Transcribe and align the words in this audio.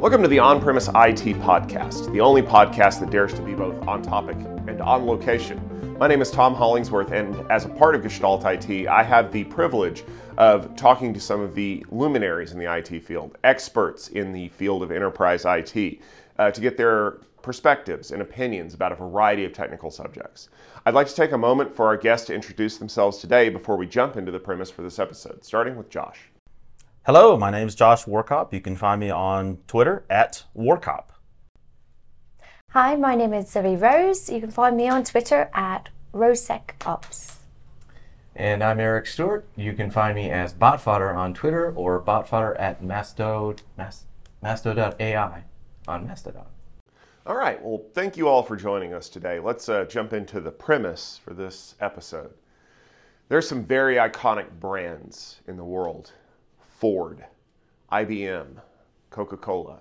Welcome 0.00 0.22
to 0.22 0.28
the 0.28 0.38
On 0.38 0.62
Premise 0.62 0.88
IT 0.88 1.36
Podcast, 1.42 2.10
the 2.14 2.22
only 2.22 2.40
podcast 2.40 3.00
that 3.00 3.10
dares 3.10 3.34
to 3.34 3.42
be 3.42 3.52
both 3.52 3.86
on 3.86 4.00
topic 4.00 4.38
and 4.66 4.80
on 4.80 5.04
location. 5.04 5.60
My 5.98 6.08
name 6.08 6.22
is 6.22 6.30
Tom 6.30 6.54
Hollingsworth, 6.54 7.12
and 7.12 7.36
as 7.52 7.66
a 7.66 7.68
part 7.68 7.94
of 7.94 8.02
Gestalt 8.02 8.42
IT, 8.46 8.88
I 8.88 9.02
have 9.02 9.30
the 9.30 9.44
privilege 9.44 10.02
of 10.38 10.74
talking 10.74 11.12
to 11.12 11.20
some 11.20 11.42
of 11.42 11.54
the 11.54 11.84
luminaries 11.90 12.52
in 12.52 12.58
the 12.58 12.74
IT 12.74 13.04
field, 13.04 13.36
experts 13.44 14.08
in 14.08 14.32
the 14.32 14.48
field 14.48 14.82
of 14.82 14.90
enterprise 14.90 15.44
IT, 15.44 16.00
uh, 16.38 16.50
to 16.50 16.60
get 16.62 16.78
their 16.78 17.18
perspectives 17.42 18.10
and 18.10 18.22
opinions 18.22 18.72
about 18.72 18.92
a 18.92 18.96
variety 18.96 19.44
of 19.44 19.52
technical 19.52 19.90
subjects. 19.90 20.48
I'd 20.86 20.94
like 20.94 21.08
to 21.08 21.14
take 21.14 21.32
a 21.32 21.38
moment 21.38 21.74
for 21.74 21.84
our 21.84 21.98
guests 21.98 22.28
to 22.28 22.34
introduce 22.34 22.78
themselves 22.78 23.18
today 23.18 23.50
before 23.50 23.76
we 23.76 23.86
jump 23.86 24.16
into 24.16 24.32
the 24.32 24.40
premise 24.40 24.70
for 24.70 24.80
this 24.80 24.98
episode, 24.98 25.44
starting 25.44 25.76
with 25.76 25.90
Josh. 25.90 26.29
Hello, 27.06 27.34
my 27.34 27.50
name 27.50 27.66
is 27.66 27.74
Josh 27.74 28.04
Warcop. 28.04 28.52
You 28.52 28.60
can 28.60 28.76
find 28.76 29.00
me 29.00 29.08
on 29.08 29.56
Twitter 29.66 30.04
at 30.10 30.44
Warcop. 30.54 31.04
Hi, 32.72 32.94
my 32.94 33.14
name 33.14 33.32
is 33.32 33.50
Zoe 33.50 33.74
Rose. 33.74 34.28
You 34.28 34.38
can 34.38 34.50
find 34.50 34.76
me 34.76 34.86
on 34.86 35.02
Twitter 35.04 35.48
at 35.54 35.88
RoseSecOps. 36.12 37.36
And 38.36 38.62
I'm 38.62 38.78
Eric 38.78 39.06
Stewart. 39.06 39.48
You 39.56 39.72
can 39.72 39.90
find 39.90 40.14
me 40.14 40.30
as 40.30 40.52
Botfodder 40.52 41.16
on 41.16 41.32
Twitter 41.32 41.72
or 41.72 42.02
Botfodder 42.02 42.54
at 42.60 42.82
Masto, 42.82 43.58
Mas, 43.78 44.04
Masto.ai 44.44 45.44
on 45.88 46.06
Mastodon. 46.06 46.44
All 47.24 47.36
right, 47.36 47.62
well, 47.64 47.82
thank 47.94 48.18
you 48.18 48.28
all 48.28 48.42
for 48.42 48.56
joining 48.56 48.92
us 48.92 49.08
today. 49.08 49.40
Let's 49.40 49.70
uh, 49.70 49.86
jump 49.86 50.12
into 50.12 50.38
the 50.38 50.50
premise 50.50 51.18
for 51.24 51.32
this 51.32 51.76
episode. 51.80 52.34
There's 53.30 53.48
some 53.48 53.64
very 53.64 53.94
iconic 53.94 54.50
brands 54.60 55.40
in 55.48 55.56
the 55.56 55.64
world 55.64 56.12
Ford, 56.80 57.26
IBM, 57.92 58.46
Coca 59.10 59.36
Cola. 59.36 59.80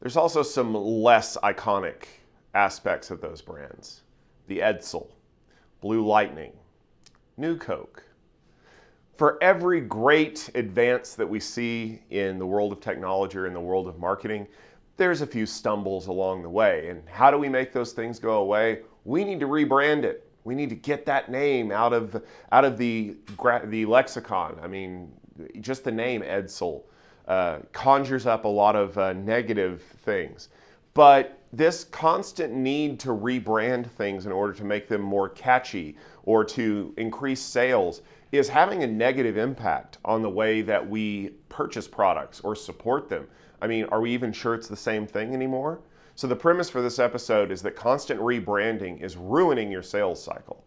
There's 0.00 0.16
also 0.16 0.42
some 0.42 0.74
less 0.74 1.36
iconic 1.44 2.06
aspects 2.54 3.10
of 3.10 3.20
those 3.20 3.42
brands 3.42 4.00
the 4.48 4.60
Edsel, 4.60 5.08
Blue 5.82 6.04
Lightning, 6.04 6.52
New 7.36 7.58
Coke. 7.58 8.02
For 9.18 9.36
every 9.42 9.82
great 9.82 10.48
advance 10.54 11.14
that 11.14 11.28
we 11.28 11.38
see 11.38 12.00
in 12.08 12.38
the 12.38 12.46
world 12.46 12.72
of 12.72 12.80
technology 12.80 13.36
or 13.36 13.46
in 13.46 13.52
the 13.52 13.60
world 13.60 13.86
of 13.86 13.98
marketing, 13.98 14.46
there's 14.96 15.20
a 15.20 15.26
few 15.26 15.44
stumbles 15.44 16.06
along 16.06 16.42
the 16.42 16.48
way. 16.48 16.88
And 16.88 17.06
how 17.06 17.30
do 17.30 17.36
we 17.36 17.50
make 17.50 17.70
those 17.70 17.92
things 17.92 18.18
go 18.18 18.38
away? 18.38 18.80
We 19.04 19.24
need 19.24 19.40
to 19.40 19.46
rebrand 19.46 20.04
it. 20.04 20.26
We 20.44 20.54
need 20.54 20.70
to 20.70 20.74
get 20.74 21.04
that 21.04 21.30
name 21.30 21.70
out 21.70 21.92
of 21.92 22.22
out 22.50 22.64
of 22.64 22.78
the 22.78 23.16
the 23.66 23.84
lexicon. 23.86 24.58
I 24.60 24.66
mean, 24.66 25.12
just 25.60 25.84
the 25.84 25.92
name 25.92 26.22
Edsel 26.22 26.82
uh, 27.28 27.58
conjures 27.72 28.26
up 28.26 28.44
a 28.44 28.48
lot 28.48 28.76
of 28.76 28.96
uh, 28.98 29.12
negative 29.12 29.82
things. 30.04 30.48
But 30.94 31.38
this 31.52 31.84
constant 31.84 32.52
need 32.52 32.98
to 33.00 33.08
rebrand 33.08 33.86
things 33.86 34.26
in 34.26 34.32
order 34.32 34.52
to 34.54 34.64
make 34.64 34.88
them 34.88 35.00
more 35.00 35.28
catchy 35.28 35.96
or 36.24 36.44
to 36.44 36.94
increase 36.96 37.40
sales 37.40 38.02
is 38.32 38.48
having 38.48 38.82
a 38.82 38.86
negative 38.86 39.36
impact 39.36 39.98
on 40.04 40.22
the 40.22 40.30
way 40.30 40.62
that 40.62 40.88
we 40.88 41.30
purchase 41.48 41.86
products 41.86 42.40
or 42.40 42.56
support 42.56 43.08
them. 43.08 43.26
I 43.60 43.66
mean, 43.66 43.84
are 43.86 44.00
we 44.00 44.12
even 44.12 44.32
sure 44.32 44.54
it's 44.54 44.68
the 44.68 44.76
same 44.76 45.06
thing 45.06 45.34
anymore? 45.34 45.80
So, 46.14 46.26
the 46.26 46.36
premise 46.36 46.68
for 46.68 46.82
this 46.82 46.98
episode 46.98 47.50
is 47.50 47.62
that 47.62 47.76
constant 47.76 48.20
rebranding 48.20 49.00
is 49.00 49.16
ruining 49.16 49.70
your 49.70 49.82
sales 49.82 50.22
cycle. 50.22 50.64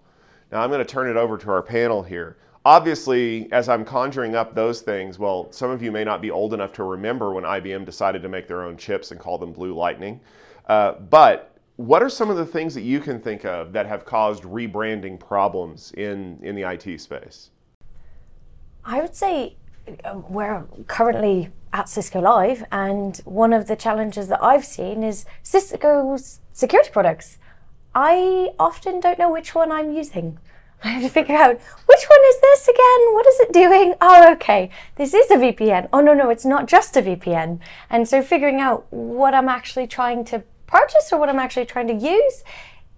Now, 0.52 0.62
I'm 0.62 0.70
going 0.70 0.80
to 0.80 0.86
turn 0.86 1.09
it 1.09 1.18
over 1.18 1.38
to 1.38 1.52
our 1.52 1.62
panel 1.62 2.02
here 2.02 2.38
obviously, 2.66 3.48
as 3.52 3.70
I'm 3.70 3.86
conjuring 3.86 4.36
up 4.36 4.56
those 4.56 4.82
things, 4.82 5.20
well, 5.20 5.52
some 5.52 5.70
of 5.70 5.82
you 5.82 5.92
may 5.92 6.04
not 6.04 6.22
be 6.22 6.32
old 6.32 6.54
enough 6.54 6.74
to 6.74 6.84
remember 6.84 7.32
when 7.34 7.44
IBM 7.44 7.86
decided 7.86 8.24
to 8.24 8.30
make 8.30 8.48
their 8.48 8.64
own 8.64 8.76
chips 8.76 9.12
and 9.12 9.20
call 9.20 9.38
them 9.38 9.54
Blue 9.54 9.74
Lightning. 9.74 10.20
Uh, 10.68 10.94
but 10.94 11.56
what 11.76 12.02
are 12.02 12.10
some 12.10 12.30
of 12.30 12.38
the 12.38 12.46
things 12.46 12.74
that 12.74 12.82
you 12.82 13.00
can 13.00 13.22
think 13.22 13.46
of 13.46 13.72
that 13.74 13.86
have 13.86 14.04
caused 14.04 14.44
rebranding 14.44 15.20
problems 15.20 15.92
in, 15.92 16.40
in 16.42 16.56
the 16.56 16.64
IT 16.64 17.00
space? 17.00 17.52
I 18.84 19.02
would 19.02 19.16
say 19.16 19.58
um, 20.04 20.25
we're 20.30 20.64
currently 20.88 21.52
at 21.72 21.90
Cisco 21.90 22.22
Live, 22.22 22.64
and 22.72 23.18
one 23.25 23.54
of 23.54 23.68
the 23.68 23.75
challenges 23.75 24.28
that 24.30 24.42
I've 24.42 24.66
seen 24.66 25.04
is 25.04 25.25
Cisco's 25.44 26.40
security 26.54 26.90
products. 26.92 27.38
I 27.94 28.50
often 28.58 29.00
don't 29.00 29.20
know 29.20 29.31
which 29.31 29.54
one 29.54 29.72
I'm 29.72 29.92
using. 29.92 30.40
I 30.84 30.90
have 30.90 31.03
to 31.03 31.09
figure 31.09 31.36
out 31.36 31.59
which 31.86 32.06
one 32.09 32.19
is 32.28 32.41
this 32.41 32.68
again? 32.68 33.13
What 33.13 33.25
is 33.28 33.40
it 33.40 33.53
doing? 33.53 33.96
Oh, 34.02 34.31
okay. 34.34 34.69
This 34.96 35.13
is 35.13 35.31
a 35.31 35.36
VPN. 35.36 35.90
Oh, 35.91 36.02
no, 36.02 36.13
no, 36.13 36.30
it's 36.30 36.46
not 36.46 36.68
just 36.68 36.96
a 36.96 37.02
VPN. 37.02 37.59
And 37.90 38.08
so 38.08 38.22
figuring 38.22 38.59
out 38.59 38.86
what 38.91 39.34
I'm 39.34 39.50
actually 39.50 39.88
trying 39.88 40.25
to 40.25 40.44
purchase 40.68 41.12
or 41.12 41.19
what 41.19 41.30
I'm 41.30 41.40
actually 41.40 41.66
trying 41.66 41.88
to 41.88 41.94
use 41.94 42.44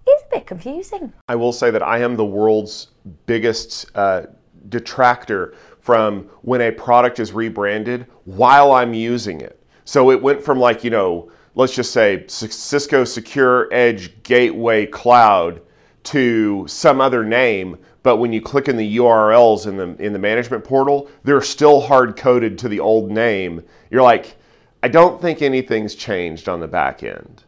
is 0.06 0.22
a 0.26 0.30
bit 0.30 0.46
confusing. 0.46 1.12
I 1.28 1.36
will 1.36 1.52
say 1.52 1.70
that 1.70 1.82
I 1.82 1.98
am 2.00 2.16
the 2.16 2.24
world's 2.24 2.88
biggest 3.26 3.90
uh, 3.94 4.26
detractor 4.68 5.54
from 5.80 6.24
when 6.42 6.60
a 6.60 6.70
product 6.70 7.18
is 7.18 7.32
rebranded 7.32 8.06
while 8.24 8.72
I'm 8.72 8.92
using 8.92 9.40
it. 9.40 9.62
So 9.84 10.10
it 10.10 10.20
went 10.20 10.42
from 10.42 10.58
like, 10.58 10.84
you 10.84 10.90
know, 10.90 11.30
let's 11.54 11.74
just 11.74 11.92
say 11.92 12.24
Cisco 12.28 13.04
Secure 13.04 13.72
Edge 13.72 14.22
Gateway 14.22 14.84
Cloud 14.86 15.62
to 16.08 16.64
some 16.66 17.00
other 17.00 17.24
name, 17.24 17.78
but 18.02 18.16
when 18.16 18.32
you 18.32 18.40
click 18.40 18.68
in 18.68 18.76
the 18.76 18.96
URLs 18.96 19.66
in 19.66 19.76
the 19.76 19.94
in 20.02 20.12
the 20.12 20.18
management 20.18 20.64
portal, 20.64 21.10
they're 21.24 21.42
still 21.42 21.80
hard 21.80 22.16
coded 22.16 22.58
to 22.58 22.68
the 22.68 22.80
old 22.80 23.10
name. 23.10 23.62
You're 23.90 24.02
like, 24.02 24.36
I 24.82 24.88
don't 24.88 25.20
think 25.20 25.42
anything's 25.42 25.94
changed 25.94 26.48
on 26.48 26.60
the 26.60 26.68
back 26.68 27.02
end. 27.02 27.44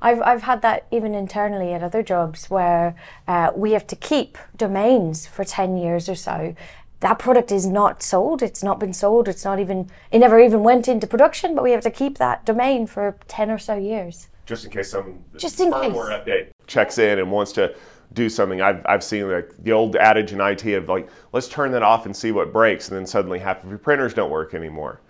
I've, 0.00 0.22
I've 0.22 0.42
had 0.42 0.62
that 0.62 0.86
even 0.92 1.14
internally 1.14 1.72
at 1.72 1.82
other 1.82 2.04
jobs 2.04 2.48
where 2.48 2.94
uh, 3.26 3.50
we 3.54 3.72
have 3.72 3.86
to 3.88 3.96
keep 3.96 4.38
domains 4.56 5.26
for 5.26 5.44
10 5.44 5.76
years 5.76 6.08
or 6.08 6.14
so. 6.14 6.54
That 7.00 7.18
product 7.18 7.50
is 7.50 7.66
not 7.66 8.02
sold, 8.02 8.40
it's 8.40 8.62
not 8.62 8.78
been 8.78 8.92
sold, 8.92 9.26
it's 9.26 9.44
not 9.44 9.58
even, 9.58 9.90
it 10.12 10.20
never 10.20 10.38
even 10.38 10.62
went 10.62 10.86
into 10.86 11.08
production, 11.08 11.56
but 11.56 11.64
we 11.64 11.72
have 11.72 11.82
to 11.82 11.90
keep 11.90 12.18
that 12.18 12.46
domain 12.46 12.86
for 12.86 13.16
10 13.26 13.50
or 13.50 13.58
so 13.58 13.74
years 13.74 14.28
just 14.48 14.64
in 14.64 14.70
case 14.70 14.90
some 14.90 15.22
just 15.36 15.60
in 15.60 15.70
firmware 15.70 16.24
case. 16.24 16.48
update 16.48 16.50
checks 16.66 16.98
in 16.98 17.18
and 17.18 17.30
wants 17.30 17.52
to 17.52 17.76
do 18.14 18.30
something. 18.30 18.62
I've, 18.62 18.80
I've 18.86 19.04
seen 19.04 19.30
like 19.30 19.52
the 19.58 19.72
old 19.72 19.94
adage 19.94 20.32
in 20.32 20.40
IT 20.40 20.64
of 20.68 20.88
like, 20.88 21.08
let's 21.32 21.48
turn 21.48 21.70
that 21.72 21.82
off 21.82 22.06
and 22.06 22.16
see 22.16 22.32
what 22.32 22.52
breaks, 22.52 22.88
and 22.88 22.96
then 22.96 23.06
suddenly 23.06 23.38
half 23.38 23.62
of 23.62 23.68
your 23.68 23.78
printers 23.78 24.14
don't 24.14 24.30
work 24.30 24.54
anymore. 24.54 25.02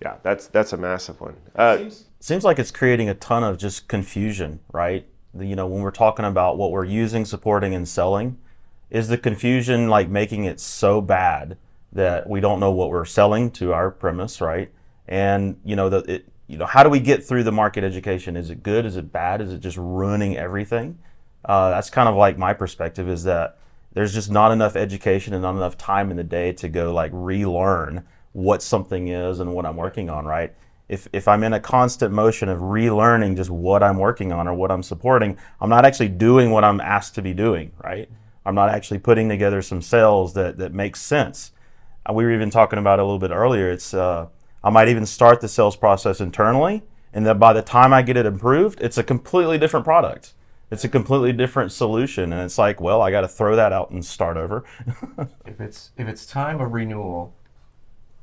Yeah, 0.00 0.16
that's 0.22 0.46
that's 0.46 0.72
a 0.72 0.78
massive 0.78 1.20
one. 1.20 1.36
Uh, 1.54 1.76
seems, 1.76 2.04
seems 2.20 2.44
like 2.44 2.58
it's 2.58 2.70
creating 2.70 3.10
a 3.10 3.14
ton 3.14 3.44
of 3.44 3.58
just 3.58 3.88
confusion, 3.88 4.60
right? 4.72 5.06
You 5.38 5.54
know, 5.54 5.66
when 5.66 5.82
we're 5.82 5.90
talking 5.90 6.24
about 6.24 6.56
what 6.56 6.70
we're 6.70 6.84
using, 6.84 7.26
supporting, 7.26 7.74
and 7.74 7.86
selling, 7.86 8.38
is 8.90 9.08
the 9.08 9.18
confusion 9.18 9.88
like 9.88 10.08
making 10.08 10.44
it 10.44 10.60
so 10.60 11.02
bad 11.02 11.58
that 11.92 12.28
we 12.28 12.40
don't 12.40 12.60
know 12.60 12.70
what 12.70 12.88
we're 12.88 13.04
selling 13.04 13.50
to 13.50 13.74
our 13.74 13.90
premise, 13.90 14.40
right? 14.40 14.70
And 15.06 15.60
you 15.64 15.76
know, 15.76 15.90
the, 15.90 15.98
it, 16.14 16.28
you 16.48 16.56
know, 16.56 16.66
how 16.66 16.82
do 16.82 16.88
we 16.88 16.98
get 16.98 17.22
through 17.22 17.44
the 17.44 17.52
market 17.52 17.84
education? 17.84 18.36
Is 18.36 18.50
it 18.50 18.62
good? 18.62 18.86
Is 18.86 18.96
it 18.96 19.12
bad? 19.12 19.40
Is 19.40 19.52
it 19.52 19.60
just 19.60 19.76
ruining 19.76 20.36
everything? 20.36 20.98
Uh, 21.44 21.70
that's 21.70 21.90
kind 21.90 22.08
of 22.08 22.16
like 22.16 22.36
my 22.38 22.54
perspective 22.54 23.08
is 23.08 23.24
that 23.24 23.58
there's 23.92 24.14
just 24.14 24.30
not 24.30 24.50
enough 24.50 24.74
education 24.74 25.34
and 25.34 25.42
not 25.42 25.56
enough 25.56 25.76
time 25.76 26.10
in 26.10 26.16
the 26.16 26.24
day 26.24 26.52
to 26.54 26.68
go 26.68 26.92
like 26.92 27.10
relearn 27.14 28.04
what 28.32 28.62
something 28.62 29.08
is 29.08 29.40
and 29.40 29.54
what 29.54 29.66
I'm 29.66 29.76
working 29.76 30.08
on, 30.08 30.24
right? 30.24 30.54
If, 30.88 31.06
if 31.12 31.28
I'm 31.28 31.42
in 31.44 31.52
a 31.52 31.60
constant 31.60 32.14
motion 32.14 32.48
of 32.48 32.60
relearning 32.60 33.36
just 33.36 33.50
what 33.50 33.82
I'm 33.82 33.98
working 33.98 34.32
on 34.32 34.48
or 34.48 34.54
what 34.54 34.70
I'm 34.70 34.82
supporting, 34.82 35.36
I'm 35.60 35.68
not 35.68 35.84
actually 35.84 36.08
doing 36.08 36.50
what 36.50 36.64
I'm 36.64 36.80
asked 36.80 37.14
to 37.16 37.22
be 37.22 37.34
doing, 37.34 37.72
right? 37.84 38.08
I'm 38.46 38.54
not 38.54 38.70
actually 38.70 39.00
putting 39.00 39.28
together 39.28 39.60
some 39.60 39.82
sales 39.82 40.32
that, 40.32 40.56
that 40.56 40.72
makes 40.72 41.02
sense. 41.02 41.52
Uh, 42.08 42.14
we 42.14 42.24
were 42.24 42.32
even 42.32 42.48
talking 42.48 42.78
about 42.78 43.00
a 43.00 43.02
little 43.02 43.18
bit 43.18 43.32
earlier. 43.32 43.70
It's, 43.70 43.92
uh, 43.92 44.28
I 44.62 44.70
might 44.70 44.88
even 44.88 45.06
start 45.06 45.40
the 45.40 45.48
sales 45.48 45.76
process 45.76 46.20
internally, 46.20 46.82
and 47.12 47.24
then 47.24 47.38
by 47.38 47.52
the 47.52 47.62
time 47.62 47.92
I 47.92 48.02
get 48.02 48.16
it 48.16 48.26
improved, 48.26 48.80
it's 48.80 48.98
a 48.98 49.02
completely 49.02 49.58
different 49.58 49.84
product. 49.84 50.34
It's 50.70 50.84
a 50.84 50.88
completely 50.88 51.32
different 51.32 51.72
solution, 51.72 52.32
and 52.32 52.42
it's 52.42 52.58
like, 52.58 52.80
well, 52.80 53.00
I 53.00 53.10
got 53.10 53.22
to 53.22 53.28
throw 53.28 53.56
that 53.56 53.72
out 53.72 53.90
and 53.90 54.04
start 54.04 54.36
over. 54.36 54.64
if 55.46 55.60
it's 55.60 55.92
if 55.96 56.06
it's 56.08 56.26
time 56.26 56.60
of 56.60 56.72
renewal, 56.72 57.34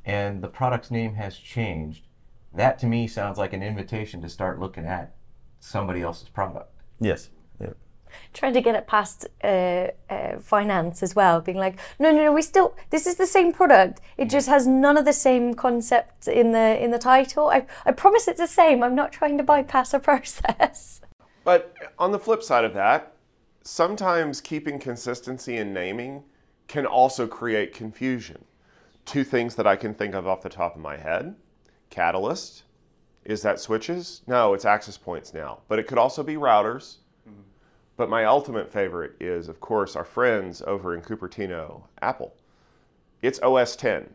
and 0.04 0.42
the 0.42 0.48
product's 0.48 0.90
name 0.90 1.14
has 1.14 1.36
changed, 1.36 2.06
that 2.54 2.78
to 2.80 2.86
me 2.86 3.08
sounds 3.08 3.38
like 3.38 3.52
an 3.52 3.62
invitation 3.62 4.22
to 4.22 4.28
start 4.28 4.60
looking 4.60 4.86
at 4.86 5.14
somebody 5.58 6.02
else's 6.02 6.28
product. 6.28 6.70
Yes 7.00 7.30
trying 8.32 8.54
to 8.54 8.60
get 8.60 8.74
it 8.74 8.86
past 8.86 9.26
uh, 9.42 9.88
uh, 10.10 10.38
finance 10.38 11.02
as 11.02 11.14
well, 11.14 11.40
being 11.40 11.58
like, 11.58 11.78
no, 11.98 12.10
no, 12.10 12.24
no, 12.24 12.32
we 12.32 12.42
still, 12.42 12.74
this 12.90 13.06
is 13.06 13.16
the 13.16 13.26
same 13.26 13.52
product. 13.52 14.00
It 14.16 14.30
just 14.30 14.48
has 14.48 14.66
none 14.66 14.96
of 14.96 15.04
the 15.04 15.12
same 15.12 15.54
concepts 15.54 16.28
in 16.28 16.52
the 16.52 16.82
in 16.82 16.90
the 16.90 16.98
title. 16.98 17.48
I, 17.48 17.66
I 17.84 17.92
promise 17.92 18.28
it's 18.28 18.40
the 18.40 18.46
same. 18.46 18.82
I'm 18.82 18.94
not 18.94 19.12
trying 19.12 19.38
to 19.38 19.44
bypass 19.44 19.94
a 19.94 19.98
process. 20.08 21.00
But 21.44 21.74
on 21.98 22.10
the 22.10 22.18
flip 22.18 22.42
side 22.42 22.64
of 22.64 22.74
that, 22.74 23.14
sometimes 23.62 24.40
keeping 24.40 24.78
consistency 24.78 25.56
in 25.56 25.72
naming 25.72 26.24
can 26.68 26.86
also 26.86 27.26
create 27.26 27.72
confusion. 27.72 28.44
Two 29.04 29.22
things 29.22 29.54
that 29.54 29.66
I 29.66 29.76
can 29.76 29.94
think 29.94 30.14
of 30.14 30.26
off 30.26 30.42
the 30.42 30.48
top 30.48 30.74
of 30.74 30.80
my 30.80 30.96
head 30.96 31.36
Catalyst 31.90 32.64
Is 33.24 33.42
that 33.42 33.60
switches? 33.60 34.22
No, 34.26 34.54
it's 34.54 34.64
access 34.64 34.96
points 34.96 35.32
now. 35.32 35.60
But 35.68 35.78
it 35.78 35.86
could 35.86 35.98
also 35.98 36.22
be 36.22 36.34
routers. 36.34 36.96
But 37.96 38.10
my 38.10 38.24
ultimate 38.24 38.70
favorite 38.70 39.16
is, 39.20 39.48
of 39.48 39.60
course, 39.60 39.96
our 39.96 40.04
friends 40.04 40.62
over 40.66 40.94
in 40.94 41.00
Cupertino, 41.00 41.84
Apple. 42.02 42.34
It's 43.22 43.40
OS 43.40 43.74
10.9, 43.76 44.10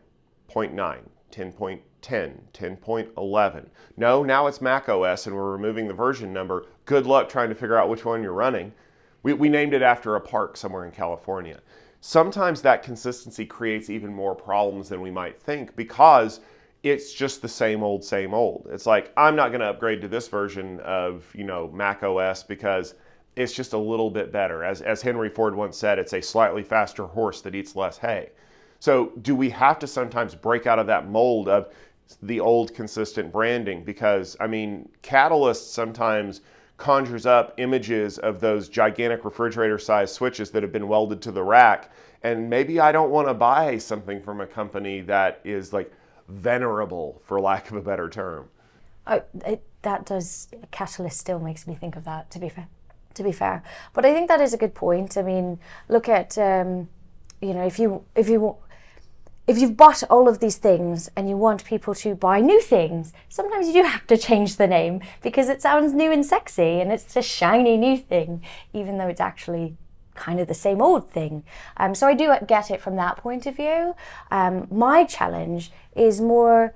10.10, 1.32 1.80
10.11. 2.02 3.66
No, 3.96 4.22
now 4.22 4.46
it's 4.46 4.60
Mac 4.60 4.88
OS 4.88 5.26
and 5.26 5.34
we're 5.34 5.50
removing 5.50 5.88
the 5.88 5.94
version 5.94 6.32
number. 6.32 6.66
Good 6.84 7.06
luck 7.06 7.28
trying 7.28 7.48
to 7.48 7.54
figure 7.56 7.76
out 7.76 7.88
which 7.88 8.04
one 8.04 8.22
you're 8.22 8.32
running. 8.32 8.72
We, 9.24 9.32
we 9.32 9.48
named 9.48 9.74
it 9.74 9.82
after 9.82 10.14
a 10.14 10.20
park 10.20 10.56
somewhere 10.56 10.84
in 10.84 10.92
California. 10.92 11.60
Sometimes 12.00 12.62
that 12.62 12.82
consistency 12.82 13.46
creates 13.46 13.90
even 13.90 14.12
more 14.12 14.34
problems 14.34 14.88
than 14.88 15.00
we 15.00 15.10
might 15.10 15.40
think 15.40 15.74
because 15.74 16.40
it's 16.82 17.12
just 17.12 17.42
the 17.42 17.48
same 17.48 17.82
old, 17.82 18.04
same 18.04 18.34
old. 18.34 18.68
It's 18.70 18.86
like, 18.86 19.12
I'm 19.16 19.36
not 19.36 19.48
going 19.48 19.60
to 19.60 19.68
upgrade 19.68 20.00
to 20.02 20.08
this 20.08 20.26
version 20.26 20.80
of, 20.80 21.32
you 21.34 21.44
know, 21.44 21.68
Mac 21.72 22.02
OS 22.02 22.42
because 22.42 22.94
it's 23.36 23.52
just 23.52 23.72
a 23.72 23.78
little 23.78 24.10
bit 24.10 24.32
better. 24.32 24.64
As, 24.64 24.82
as 24.82 25.02
Henry 25.02 25.28
Ford 25.28 25.54
once 25.54 25.76
said, 25.76 25.98
it's 25.98 26.12
a 26.12 26.20
slightly 26.20 26.62
faster 26.62 27.06
horse 27.06 27.40
that 27.42 27.54
eats 27.54 27.74
less 27.76 27.98
hay. 27.98 28.30
So, 28.78 29.12
do 29.22 29.36
we 29.36 29.48
have 29.50 29.78
to 29.78 29.86
sometimes 29.86 30.34
break 30.34 30.66
out 30.66 30.78
of 30.78 30.86
that 30.88 31.08
mold 31.08 31.48
of 31.48 31.72
the 32.22 32.40
old 32.40 32.74
consistent 32.74 33.32
branding? 33.32 33.84
Because, 33.84 34.36
I 34.40 34.48
mean, 34.48 34.88
Catalyst 35.02 35.72
sometimes 35.72 36.40
conjures 36.76 37.26
up 37.26 37.54
images 37.58 38.18
of 38.18 38.40
those 38.40 38.68
gigantic 38.68 39.24
refrigerator 39.24 39.78
sized 39.78 40.14
switches 40.14 40.50
that 40.50 40.64
have 40.64 40.72
been 40.72 40.88
welded 40.88 41.22
to 41.22 41.30
the 41.30 41.42
rack. 41.42 41.92
And 42.24 42.50
maybe 42.50 42.80
I 42.80 42.90
don't 42.90 43.10
want 43.10 43.28
to 43.28 43.34
buy 43.34 43.78
something 43.78 44.20
from 44.20 44.40
a 44.40 44.46
company 44.46 45.00
that 45.02 45.40
is 45.44 45.72
like 45.72 45.92
venerable, 46.28 47.22
for 47.24 47.40
lack 47.40 47.70
of 47.70 47.76
a 47.76 47.82
better 47.82 48.08
term. 48.08 48.48
Oh, 49.06 49.22
it, 49.46 49.62
that 49.82 50.06
does. 50.06 50.48
Catalyst 50.70 51.18
still 51.18 51.38
makes 51.38 51.66
me 51.66 51.74
think 51.74 51.96
of 51.96 52.04
that. 52.04 52.30
To 52.32 52.38
be 52.38 52.48
fair, 52.48 52.68
to 53.14 53.22
be 53.22 53.32
fair, 53.32 53.62
but 53.92 54.04
I 54.04 54.12
think 54.12 54.28
that 54.28 54.40
is 54.40 54.54
a 54.54 54.58
good 54.58 54.74
point. 54.74 55.16
I 55.16 55.22
mean, 55.22 55.58
look 55.88 56.08
at 56.08 56.38
um, 56.38 56.88
you 57.40 57.54
know 57.54 57.66
if 57.66 57.78
you 57.78 58.04
if 58.14 58.28
you 58.28 58.56
if 59.48 59.58
you've 59.58 59.76
bought 59.76 60.02
all 60.08 60.28
of 60.28 60.38
these 60.38 60.56
things 60.56 61.10
and 61.16 61.28
you 61.28 61.36
want 61.36 61.64
people 61.64 61.94
to 61.96 62.14
buy 62.14 62.40
new 62.40 62.60
things, 62.60 63.12
sometimes 63.28 63.66
you 63.66 63.72
do 63.72 63.82
have 63.82 64.06
to 64.06 64.16
change 64.16 64.56
the 64.56 64.66
name 64.66 65.00
because 65.20 65.48
it 65.48 65.60
sounds 65.60 65.92
new 65.92 66.12
and 66.12 66.24
sexy 66.24 66.80
and 66.80 66.92
it's 66.92 67.16
a 67.16 67.22
shiny 67.22 67.76
new 67.76 67.96
thing, 67.96 68.42
even 68.72 68.98
though 68.98 69.08
it's 69.08 69.20
actually 69.20 69.76
kind 70.14 70.38
of 70.38 70.46
the 70.46 70.54
same 70.54 70.80
old 70.80 71.10
thing. 71.10 71.42
Um, 71.76 71.94
so 71.94 72.06
I 72.06 72.14
do 72.14 72.34
get 72.46 72.70
it 72.70 72.80
from 72.80 72.96
that 72.96 73.16
point 73.16 73.46
of 73.46 73.56
view. 73.56 73.94
Um, 74.30 74.68
my 74.70 75.04
challenge 75.04 75.72
is 75.96 76.20
more 76.20 76.74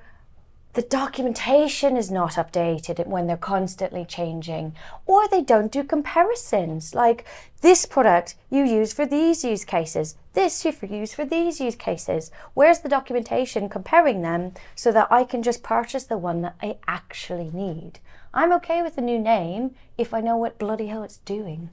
the 0.76 0.82
documentation 0.82 1.96
is 1.96 2.10
not 2.10 2.32
updated 2.32 3.06
when 3.06 3.26
they're 3.26 3.38
constantly 3.38 4.04
changing, 4.04 4.74
or 5.06 5.26
they 5.26 5.40
don't 5.40 5.72
do 5.72 5.82
comparisons. 5.82 6.94
Like 6.94 7.24
this 7.62 7.86
product 7.86 8.34
you 8.50 8.62
use 8.62 8.92
for 8.92 9.06
these 9.06 9.42
use 9.42 9.64
cases, 9.64 10.16
this 10.34 10.66
you 10.66 10.74
use 10.82 11.14
for 11.14 11.24
these 11.24 11.62
use 11.62 11.76
cases. 11.76 12.30
Where's 12.52 12.80
the 12.80 12.90
documentation 12.90 13.70
comparing 13.70 14.20
them 14.20 14.52
so 14.74 14.92
that 14.92 15.08
I 15.10 15.24
can 15.24 15.42
just 15.42 15.62
purchase 15.62 16.04
the 16.04 16.18
one 16.18 16.42
that 16.42 16.56
I 16.62 16.76
actually 16.86 17.50
need? 17.54 18.00
I'm 18.34 18.52
okay 18.52 18.82
with 18.82 18.98
a 18.98 19.00
new 19.00 19.18
name 19.18 19.74
if 19.96 20.12
I 20.12 20.20
know 20.20 20.36
what 20.36 20.58
bloody 20.58 20.88
hell 20.88 21.04
it's 21.04 21.16
doing. 21.16 21.70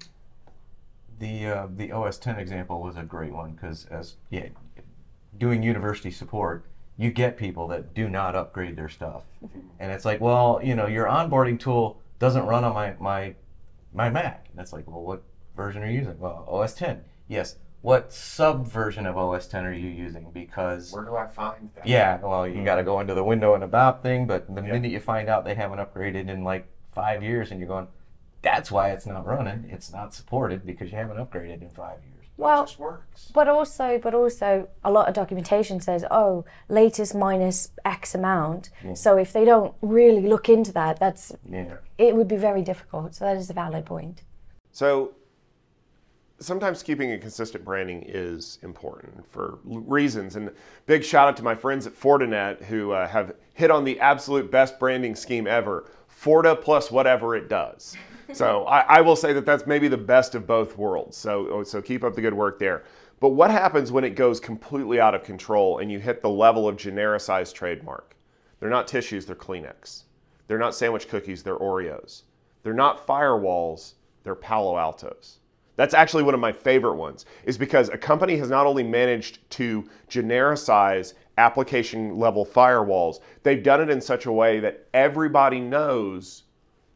The 1.20 1.48
uh, 1.48 1.68
the 1.76 1.92
OS 1.92 2.18
10 2.20 2.38
example 2.38 2.82
was 2.82 2.96
a 2.96 3.04
great 3.04 3.34
one 3.34 3.52
because 3.52 3.86
as 3.88 4.16
yeah, 4.30 4.48
doing 5.38 5.62
university 5.62 6.10
support, 6.10 6.64
you 6.98 7.12
get 7.12 7.38
people 7.38 7.68
that 7.70 7.94
do 7.94 8.10
not 8.10 8.36
upgrade 8.36 8.76
their 8.76 8.90
stuff, 8.90 9.24
and 9.80 9.92
it's 9.92 10.06
like, 10.06 10.22
well, 10.22 10.60
you 10.64 10.76
know, 10.76 10.88
your 10.88 11.06
onboarding 11.06 11.60
tool 11.60 12.00
doesn't 12.20 12.46
run 12.46 12.64
on 12.64 12.74
my 12.74 12.94
my 13.00 13.36
my 13.94 14.10
Mac. 14.10 14.48
And 14.52 14.60
it's 14.60 14.74
like, 14.74 14.88
well, 14.88 15.02
what 15.04 15.24
version 15.56 15.84
are 15.84 15.88
you 15.90 16.00
using? 16.00 16.20
Well, 16.20 16.46
OS 16.48 16.74
10. 16.74 17.02
Yes. 17.28 17.58
What 17.82 18.14
sub 18.14 18.66
version 18.68 19.06
of 19.06 19.18
OS 19.18 19.46
10 19.48 19.66
are 19.66 19.74
you 19.74 19.90
using? 19.90 20.32
Because 20.32 20.92
Where 20.94 21.04
do 21.04 21.16
I 21.18 21.28
find 21.28 21.70
that? 21.76 21.86
yeah, 21.86 22.18
well, 22.22 22.48
you 22.48 22.64
got 22.64 22.76
to 22.76 22.84
go 22.84 23.02
into 23.02 23.14
the 23.14 23.24
window 23.26 23.56
and 23.56 23.64
about 23.64 24.02
thing, 24.02 24.26
but 24.26 24.54
the 24.54 24.62
minute 24.62 24.90
you 24.90 25.02
find 25.02 25.28
out 25.28 25.44
they 25.44 25.54
haven't 25.56 25.80
upgraded 25.80 26.30
in 26.30 26.44
like 26.46 26.66
five 26.94 27.22
years, 27.22 27.52
and 27.52 27.60
you're 27.60 27.68
going, 27.68 27.88
that's 28.42 28.72
why 28.72 28.92
it's 28.92 29.06
not 29.06 29.26
running. 29.26 29.66
It's 29.70 29.92
not 29.92 30.14
supported 30.14 30.66
because 30.66 30.92
you 30.92 30.98
haven't 30.98 31.18
upgraded 31.18 31.62
in 31.62 31.70
five 31.70 32.00
years. 32.06 32.13
Well, 32.38 32.66
just 32.66 32.80
works. 32.80 33.32
But 33.34 33.48
also, 33.48 34.00
but 34.02 34.14
also, 34.14 34.68
a 34.84 34.92
lot 34.92 35.08
of 35.08 35.14
documentation 35.14 35.80
says, 35.80 36.04
"Oh, 36.10 36.46
latest 36.68 37.14
minus 37.14 37.70
X 37.86 38.16
amount." 38.16 38.70
So 38.96 39.18
if 39.18 39.32
they 39.32 39.46
don't 39.46 39.74
really 39.82 40.28
look 40.28 40.50
into 40.50 40.72
that, 40.74 41.00
that's 41.00 41.32
Yeah. 41.48 41.76
it 41.98 42.16
would 42.16 42.28
be 42.28 42.36
very 42.38 42.62
difficult. 42.64 43.14
So 43.16 43.26
that 43.26 43.38
is 43.38 43.50
a 43.50 43.54
valid 43.54 43.86
point. 43.86 44.24
So 44.72 45.14
sometimes 46.40 46.84
keeping 46.84 47.12
a 47.12 47.18
consistent 47.18 47.64
branding 47.64 48.04
is 48.08 48.58
important 48.64 49.26
for 49.28 49.60
l- 49.70 49.80
reasons. 49.80 50.36
And 50.36 50.52
big 50.88 51.04
shout 51.04 51.28
out 51.30 51.38
to 51.38 51.44
my 51.44 51.56
friends 51.56 51.88
at 51.88 51.94
Fortinet 51.94 52.64
who 52.64 52.92
uh, 52.92 53.08
have 53.08 53.36
hit 53.54 53.72
on 53.72 53.84
the 53.86 54.00
absolute 54.00 54.52
best 54.52 54.80
branding 54.80 55.16
scheme 55.16 55.48
ever 55.48 55.86
Forti 56.08 56.56
plus 56.56 56.92
whatever 56.92 57.36
it 57.36 57.48
does. 57.48 57.96
So 58.34 58.66
I, 58.66 58.82
I 58.82 59.02
will 59.02 59.16
say 59.16 59.34
that 59.34 59.46
that's 59.46 59.68
maybe 59.68 59.88
the 59.88 59.98
best 59.98 60.36
of 60.36 60.48
both 60.48 60.78
worlds. 60.78 61.18
So, 61.18 61.48
oh, 61.50 61.64
so 61.64 61.82
keep 61.82 62.04
up 62.04 62.16
the 62.16 62.22
good 62.22 62.34
work 62.34 62.60
there. 62.60 62.84
But 63.20 63.30
what 63.30 63.52
happens 63.52 63.92
when 63.92 64.04
it 64.04 64.12
goes 64.12 64.40
completely 64.40 65.00
out 65.00 65.16
of 65.16 65.24
control 65.24 65.78
and 65.80 65.92
you 65.92 66.00
hit 66.00 66.22
the 66.22 66.30
level 66.30 66.68
of 66.68 66.76
genericized 66.76 67.54
trademark? 67.54 68.16
They're 68.60 68.70
not 68.70 68.88
tissues, 68.88 69.26
they're 69.26 69.36
Kleenex. 69.36 70.04
They're 70.48 70.58
not 70.58 70.76
sandwich 70.76 71.08
cookies, 71.08 71.42
they're 71.42 71.58
Oreos. 71.58 72.24
They're 72.64 72.74
not 72.74 73.08
firewalls, 73.08 73.94
they're 74.24 74.36
Palo 74.36 74.78
Altos. 74.78 75.40
That's 75.76 75.94
actually 75.94 76.24
one 76.24 76.34
of 76.34 76.40
my 76.40 76.52
favorite 76.52 76.96
ones, 76.96 77.26
is 77.46 77.58
because 77.58 77.90
a 77.90 77.98
company 77.98 78.38
has 78.38 78.50
not 78.50 78.68
only 78.68 78.84
managed 78.84 79.50
to 79.52 79.90
genericize 80.10 81.14
application 81.38 82.16
level 82.16 82.46
firewalls, 82.46 83.22
they've 83.42 83.64
done 83.64 83.82
it 83.82 83.90
in 83.90 84.00
such 84.00 84.28
a 84.28 84.32
way 84.32 84.60
that 84.60 84.86
everybody 84.94 85.60
knows 85.60 86.44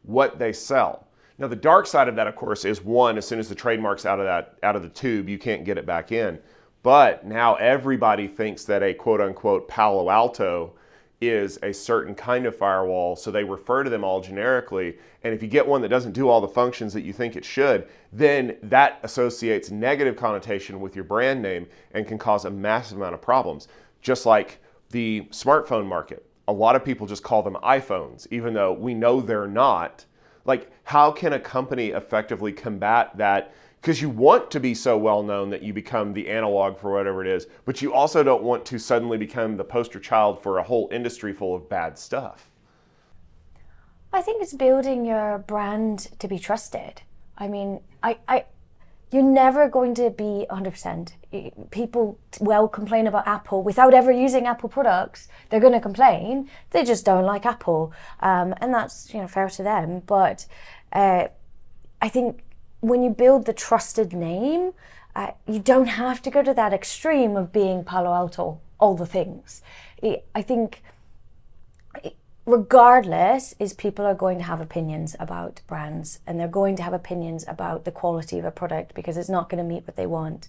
what 0.02 0.38
they 0.38 0.52
sell. 0.52 1.07
Now 1.38 1.46
the 1.46 1.56
dark 1.56 1.86
side 1.86 2.08
of 2.08 2.16
that, 2.16 2.26
of 2.26 2.34
course, 2.34 2.64
is 2.64 2.82
one, 2.82 3.16
as 3.16 3.26
soon 3.26 3.38
as 3.38 3.48
the 3.48 3.54
trademark's 3.54 4.04
out 4.04 4.18
of 4.18 4.26
that 4.26 4.58
out 4.62 4.76
of 4.76 4.82
the 4.82 4.88
tube, 4.88 5.28
you 5.28 5.38
can't 5.38 5.64
get 5.64 5.78
it 5.78 5.86
back 5.86 6.12
in. 6.12 6.38
But 6.82 7.26
now 7.26 7.54
everybody 7.56 8.26
thinks 8.26 8.64
that 8.64 8.82
a 8.82 8.94
quote 8.94 9.20
unquote 9.20 9.68
Palo 9.68 10.10
Alto 10.10 10.74
is 11.20 11.58
a 11.62 11.72
certain 11.72 12.14
kind 12.14 12.46
of 12.46 12.56
firewall, 12.56 13.16
so 13.16 13.30
they 13.30 13.42
refer 13.42 13.82
to 13.82 13.90
them 13.90 14.04
all 14.04 14.20
generically. 14.20 14.96
And 15.24 15.34
if 15.34 15.42
you 15.42 15.48
get 15.48 15.66
one 15.66 15.82
that 15.82 15.88
doesn't 15.88 16.12
do 16.12 16.28
all 16.28 16.40
the 16.40 16.48
functions 16.48 16.92
that 16.92 17.02
you 17.02 17.12
think 17.12 17.34
it 17.34 17.44
should, 17.44 17.88
then 18.12 18.56
that 18.62 19.00
associates 19.02 19.70
negative 19.70 20.16
connotation 20.16 20.80
with 20.80 20.94
your 20.94 21.04
brand 21.04 21.42
name 21.42 21.66
and 21.92 22.06
can 22.06 22.18
cause 22.18 22.44
a 22.44 22.50
massive 22.50 22.98
amount 22.98 23.14
of 23.14 23.22
problems. 23.22 23.66
Just 24.00 24.26
like 24.26 24.60
the 24.90 25.22
smartphone 25.30 25.86
market. 25.86 26.24
A 26.46 26.52
lot 26.52 26.76
of 26.76 26.84
people 26.84 27.06
just 27.06 27.22
call 27.22 27.42
them 27.42 27.56
iPhones, 27.62 28.26
even 28.30 28.54
though 28.54 28.72
we 28.72 28.94
know 28.94 29.20
they're 29.20 29.48
not. 29.48 30.04
Like, 30.48 30.70
how 30.84 31.12
can 31.12 31.34
a 31.34 31.38
company 31.38 31.88
effectively 31.88 32.52
combat 32.52 33.14
that? 33.18 33.52
Because 33.82 34.00
you 34.00 34.08
want 34.08 34.50
to 34.50 34.58
be 34.58 34.74
so 34.74 34.96
well 34.96 35.22
known 35.22 35.50
that 35.50 35.62
you 35.62 35.74
become 35.74 36.14
the 36.14 36.26
analog 36.26 36.78
for 36.78 36.90
whatever 36.90 37.20
it 37.20 37.28
is, 37.28 37.46
but 37.66 37.82
you 37.82 37.92
also 37.92 38.24
don't 38.24 38.42
want 38.42 38.64
to 38.64 38.78
suddenly 38.78 39.18
become 39.18 39.58
the 39.58 39.62
poster 39.62 40.00
child 40.00 40.42
for 40.42 40.56
a 40.56 40.62
whole 40.62 40.88
industry 40.90 41.34
full 41.34 41.54
of 41.54 41.68
bad 41.68 41.98
stuff. 41.98 42.50
I 44.10 44.22
think 44.22 44.42
it's 44.42 44.54
building 44.54 45.04
your 45.04 45.38
brand 45.46 46.08
to 46.18 46.26
be 46.26 46.38
trusted. 46.38 47.02
I 47.36 47.46
mean, 47.46 47.80
I, 48.02 48.16
I 48.26 48.46
you're 49.10 49.22
never 49.22 49.68
going 49.68 49.94
to 49.94 50.10
be 50.10 50.46
100%. 50.50 51.12
People 51.70 52.18
will 52.40 52.68
complain 52.68 53.06
about 53.06 53.26
Apple 53.26 53.62
without 53.62 53.94
ever 53.94 54.12
using 54.12 54.46
Apple 54.46 54.68
products. 54.68 55.28
They're 55.48 55.60
going 55.60 55.72
to 55.72 55.80
complain. 55.80 56.50
They 56.70 56.84
just 56.84 57.04
don't 57.04 57.24
like 57.24 57.46
Apple, 57.46 57.92
um, 58.20 58.54
and 58.60 58.72
that's 58.72 59.12
you 59.14 59.20
know 59.20 59.28
fair 59.28 59.48
to 59.48 59.62
them. 59.62 60.02
But 60.06 60.46
uh, 60.92 61.28
I 62.02 62.08
think 62.08 62.40
when 62.80 63.02
you 63.02 63.10
build 63.10 63.46
the 63.46 63.52
trusted 63.52 64.12
name, 64.12 64.72
uh, 65.16 65.32
you 65.46 65.58
don't 65.58 65.86
have 65.86 66.20
to 66.22 66.30
go 66.30 66.42
to 66.42 66.54
that 66.54 66.72
extreme 66.72 67.36
of 67.36 67.52
being 67.52 67.84
Palo 67.84 68.12
Alto, 68.12 68.60
all 68.78 68.94
the 68.94 69.06
things. 69.06 69.62
I 70.02 70.22
I 70.34 70.42
think 70.42 70.82
regardless 72.48 73.54
is 73.58 73.74
people 73.74 74.06
are 74.06 74.14
going 74.14 74.38
to 74.38 74.44
have 74.44 74.58
opinions 74.58 75.14
about 75.20 75.60
brands 75.66 76.20
and 76.26 76.40
they're 76.40 76.48
going 76.48 76.74
to 76.74 76.82
have 76.82 76.94
opinions 76.94 77.44
about 77.46 77.84
the 77.84 77.92
quality 77.92 78.38
of 78.38 78.44
a 78.46 78.50
product 78.50 78.94
because 78.94 79.18
it's 79.18 79.28
not 79.28 79.50
going 79.50 79.62
to 79.62 79.68
meet 79.68 79.86
what 79.86 79.96
they 79.96 80.06
want 80.06 80.48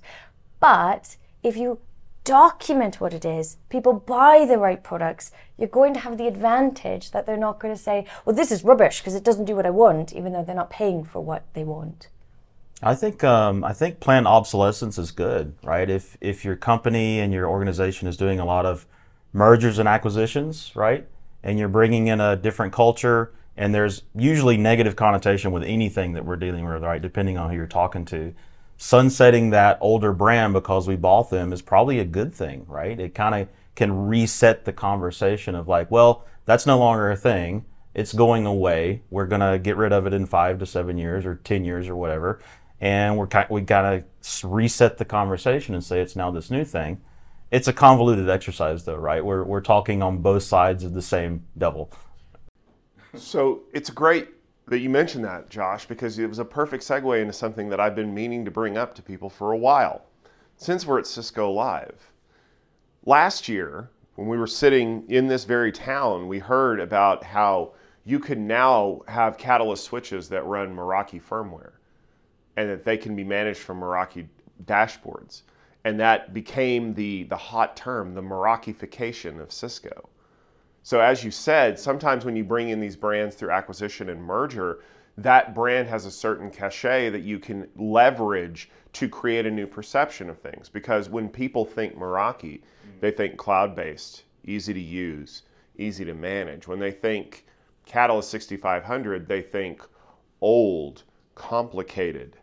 but 0.62 1.18
if 1.44 1.58
you 1.58 1.78
document 2.24 3.02
what 3.02 3.14
it 3.14 3.26
is 3.26 3.58
people 3.68 3.92
buy 3.92 4.46
the 4.48 4.58
right 4.58 4.82
products 4.82 5.34
you're 5.58 5.68
going 5.68 5.94
to 5.94 6.00
have 6.00 6.18
the 6.18 6.26
advantage 6.26 7.12
that 7.12 7.26
they're 7.26 7.36
not 7.36 7.60
going 7.60 7.76
to 7.76 7.82
say 7.82 8.06
well 8.24 8.34
this 8.34 8.50
is 8.50 8.64
rubbish 8.64 9.00
because 9.00 9.14
it 9.14 9.24
doesn't 9.26 9.44
do 9.44 9.56
what 9.56 9.66
i 9.66 9.70
want 9.70 10.14
even 10.14 10.32
though 10.32 10.44
they're 10.44 10.56
not 10.56 10.70
paying 10.70 11.04
for 11.04 11.22
what 11.22 11.44
they 11.54 11.66
want 11.66 12.08
I 12.82 12.96
think 12.96 13.26
um, 13.26 13.66
I 13.66 13.74
think 13.74 14.00
planned 14.00 14.26
obsolescence 14.26 14.98
is 14.98 15.12
good, 15.12 15.54
right? 15.66 15.90
If 15.90 16.16
if 16.22 16.46
your 16.46 16.56
company 16.56 17.20
and 17.20 17.34
your 17.34 17.46
organization 17.46 18.08
is 18.08 18.16
doing 18.16 18.40
a 18.40 18.46
lot 18.46 18.66
of 18.66 18.86
mergers 19.34 19.80
and 19.80 19.90
acquisitions, 19.90 20.74
right? 20.78 21.06
And 21.44 21.58
you're 21.58 21.70
bringing 21.70 22.08
in 22.08 22.20
a 22.20 22.36
different 22.36 22.74
culture 22.74 23.34
and 23.56 23.76
there's 23.76 24.04
usually 24.16 24.56
negative 24.56 24.96
connotation 24.96 25.52
with 25.52 25.64
anything 25.64 26.14
that 26.14 26.26
we're 26.26 26.36
dealing 26.36 26.66
with 26.66 26.84
right 26.84 27.02
depending 27.02 27.38
on 27.38 27.50
who 27.50 27.56
you're 27.56 27.68
talking 27.68 28.06
to. 28.06 28.34
Sunsetting 28.78 29.50
that 29.50 29.78
older 29.82 30.14
brand 30.14 30.54
because 30.54 30.88
we 30.88 30.96
bought 30.96 31.30
them 31.30 31.52
is 31.52 31.62
probably 31.62 32.00
a 32.00 32.06
good 32.06 32.34
thing 32.34 32.66
right? 32.68 33.00
It 33.00 33.14
kind 33.14 33.36
of 33.36 33.48
can 33.76 34.08
reset 34.08 34.66
the 34.66 34.74
conversation 34.74 35.56
of 35.56 35.68
like 35.68 35.90
well 35.92 36.26
that's 36.46 36.66
no 36.66 36.80
longer 36.80 37.12
a 37.12 37.16
thing. 37.16 37.66
It's 37.94 38.14
going 38.14 38.46
away. 38.46 39.04
We're 39.10 39.28
going 39.28 39.42
to 39.42 39.60
get 39.60 39.78
rid 39.78 39.92
of 39.92 40.08
it 40.08 40.14
in 40.14 40.26
five 40.26 40.58
to 40.60 40.66
seven 40.66 40.98
years 40.98 41.26
or 41.26 41.36
ten 41.36 41.66
years 41.66 41.88
or 41.88 41.96
whatever. 41.96 42.40
And 42.82 43.18
we're 43.18 43.28
kind 43.28 43.48
we 43.50 43.62
gotta 43.62 44.06
reset 44.44 44.98
the 44.98 45.06
conversation 45.06 45.76
and 45.76 45.84
say 45.84 46.00
it's 46.00 46.16
now 46.16 46.32
this 46.32 46.50
new 46.50 46.64
thing 46.64 47.02
it's 47.52 47.68
a 47.68 47.74
convoluted 47.74 48.30
exercise 48.30 48.86
though 48.86 48.96
right 48.96 49.24
we're, 49.24 49.44
we're 49.44 49.62
talking 49.62 50.02
on 50.04 50.20
both 50.20 50.44
sides 50.44 50.84
of 50.84 50.94
the 50.94 51.02
same 51.02 51.46
devil 51.58 51.92
So 53.16 53.62
it's 53.74 53.90
great 53.90 54.30
that 54.68 54.80
you 54.80 54.90
mentioned 54.90 55.26
that, 55.26 55.50
Josh, 55.50 55.88
because 55.88 56.20
it 56.20 56.28
was 56.28 56.40
a 56.40 56.46
perfect 56.46 56.84
segue 56.84 57.20
into 57.20 57.34
something 57.34 57.70
that 57.70 57.80
I've 57.80 57.96
been 57.96 58.14
meaning 58.14 58.46
to 58.46 58.52
bring 58.52 58.78
up 58.78 58.94
to 58.96 59.02
people 59.02 59.30
for 59.30 59.52
a 59.52 59.58
while. 59.58 60.06
Since 60.58 60.86
we're 60.86 61.00
at 61.00 61.08
Cisco 61.08 61.50
Live, 61.50 62.12
last 63.06 63.50
year, 63.50 63.90
when 64.16 64.28
we 64.28 64.38
were 64.38 64.48
sitting 64.48 65.06
in 65.10 65.28
this 65.28 65.46
very 65.46 65.72
town, 65.72 66.28
we 66.28 66.38
heard 66.38 66.80
about 66.80 67.24
how 67.24 67.74
you 68.04 68.20
can 68.20 68.46
now 68.46 69.02
have 69.08 69.38
Catalyst 69.38 69.86
switches 69.86 70.30
that 70.30 70.46
run 70.46 70.76
Meraki 70.76 71.22
firmware 71.22 71.74
and 72.58 72.70
that 72.70 72.84
they 72.84 72.98
can 72.98 73.16
be 73.16 73.24
managed 73.24 73.62
from 73.62 73.80
Meraki 73.80 74.28
dashboards. 74.66 75.44
And 75.90 76.00
that 76.00 76.36
became 76.36 76.94
the, 76.94 77.24
the 77.24 77.36
hot 77.36 77.76
term, 77.76 78.14
the 78.14 78.22
Merakification 78.22 79.42
of 79.42 79.52
Cisco. 79.52 80.08
So, 80.84 81.00
as 81.00 81.24
you 81.24 81.32
said, 81.32 81.80
sometimes 81.80 82.26
when 82.26 82.36
you 82.36 82.44
bring 82.44 82.70
in 82.70 82.80
these 82.80 82.96
brands 82.96 83.36
through 83.36 83.50
acquisition 83.50 84.10
and 84.10 84.22
merger, 84.22 84.84
that 85.18 85.56
brand 85.56 85.88
has 85.88 86.06
a 86.06 86.12
certain 86.12 86.52
cachet 86.52 87.10
that 87.10 87.24
you 87.24 87.40
can 87.40 87.68
leverage 87.76 88.70
to 88.94 89.10
create 89.10 89.48
a 89.48 89.52
new 89.52 89.66
perception 89.66 90.30
of 90.30 90.38
things. 90.38 90.70
Because 90.70 91.10
when 91.10 91.28
people 91.28 91.66
think 91.66 91.98
Meraki, 91.98 92.62
mm. 92.62 92.62
they 93.00 93.10
think 93.10 93.36
cloud 93.38 93.76
based, 93.76 94.26
easy 94.44 94.76
to 94.76 94.80
use, 94.80 95.42
easy 95.80 96.06
to 96.06 96.14
manage. 96.14 96.68
When 96.68 96.78
they 96.78 96.92
think 96.92 97.48
Catalyst 97.88 98.30
6500, 98.30 99.28
they 99.28 99.42
think 99.42 99.82
old, 100.40 101.02
complicated, 101.34 102.38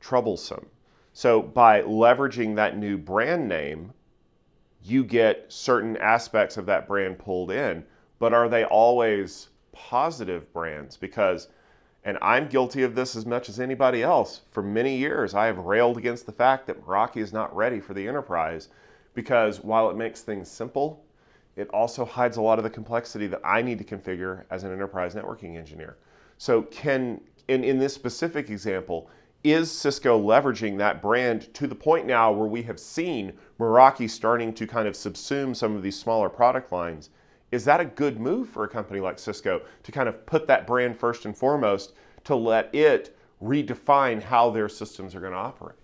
troublesome. 0.00 0.66
So, 1.12 1.42
by 1.42 1.82
leveraging 1.82 2.54
that 2.56 2.78
new 2.78 2.96
brand 2.96 3.48
name, 3.48 3.92
you 4.82 5.04
get 5.04 5.46
certain 5.48 5.96
aspects 5.96 6.56
of 6.56 6.66
that 6.66 6.86
brand 6.86 7.18
pulled 7.18 7.50
in, 7.50 7.84
but 8.18 8.32
are 8.32 8.48
they 8.48 8.64
always 8.64 9.48
positive 9.72 10.52
brands? 10.52 10.96
Because, 10.96 11.48
and 12.04 12.16
I'm 12.22 12.48
guilty 12.48 12.82
of 12.82 12.94
this 12.94 13.16
as 13.16 13.26
much 13.26 13.48
as 13.48 13.60
anybody 13.60 14.02
else, 14.02 14.42
for 14.50 14.62
many 14.62 14.96
years 14.96 15.34
I 15.34 15.46
have 15.46 15.58
railed 15.58 15.98
against 15.98 16.26
the 16.26 16.32
fact 16.32 16.66
that 16.66 16.84
Meraki 16.86 17.18
is 17.18 17.32
not 17.32 17.54
ready 17.54 17.80
for 17.80 17.92
the 17.92 18.06
enterprise 18.06 18.68
because 19.14 19.62
while 19.62 19.90
it 19.90 19.96
makes 19.96 20.22
things 20.22 20.48
simple, 20.48 21.04
it 21.56 21.68
also 21.70 22.04
hides 22.04 22.36
a 22.36 22.42
lot 22.42 22.58
of 22.58 22.64
the 22.64 22.70
complexity 22.70 23.26
that 23.26 23.40
I 23.44 23.60
need 23.60 23.78
to 23.78 23.84
configure 23.84 24.44
as 24.50 24.64
an 24.64 24.72
enterprise 24.72 25.14
networking 25.14 25.56
engineer. 25.56 25.98
So, 26.38 26.62
can, 26.62 27.20
in, 27.48 27.64
in 27.64 27.78
this 27.78 27.92
specific 27.92 28.48
example, 28.48 29.10
is 29.42 29.70
Cisco 29.70 30.20
leveraging 30.20 30.76
that 30.78 31.00
brand 31.00 31.52
to 31.54 31.66
the 31.66 31.74
point 31.74 32.06
now 32.06 32.30
where 32.30 32.46
we 32.46 32.62
have 32.62 32.78
seen 32.78 33.32
Meraki 33.58 34.08
starting 34.08 34.52
to 34.54 34.66
kind 34.66 34.86
of 34.86 34.94
subsume 34.94 35.56
some 35.56 35.74
of 35.74 35.82
these 35.82 35.98
smaller 35.98 36.28
product 36.28 36.72
lines? 36.72 37.10
Is 37.50 37.64
that 37.64 37.80
a 37.80 37.84
good 37.84 38.20
move 38.20 38.48
for 38.48 38.64
a 38.64 38.68
company 38.68 39.00
like 39.00 39.18
Cisco 39.18 39.62
to 39.82 39.92
kind 39.92 40.08
of 40.08 40.24
put 40.26 40.46
that 40.46 40.66
brand 40.66 40.96
first 40.96 41.24
and 41.24 41.36
foremost 41.36 41.94
to 42.24 42.34
let 42.34 42.72
it 42.74 43.16
redefine 43.42 44.22
how 44.22 44.50
their 44.50 44.68
systems 44.68 45.14
are 45.14 45.20
going 45.20 45.32
to 45.32 45.38
operate? 45.38 45.76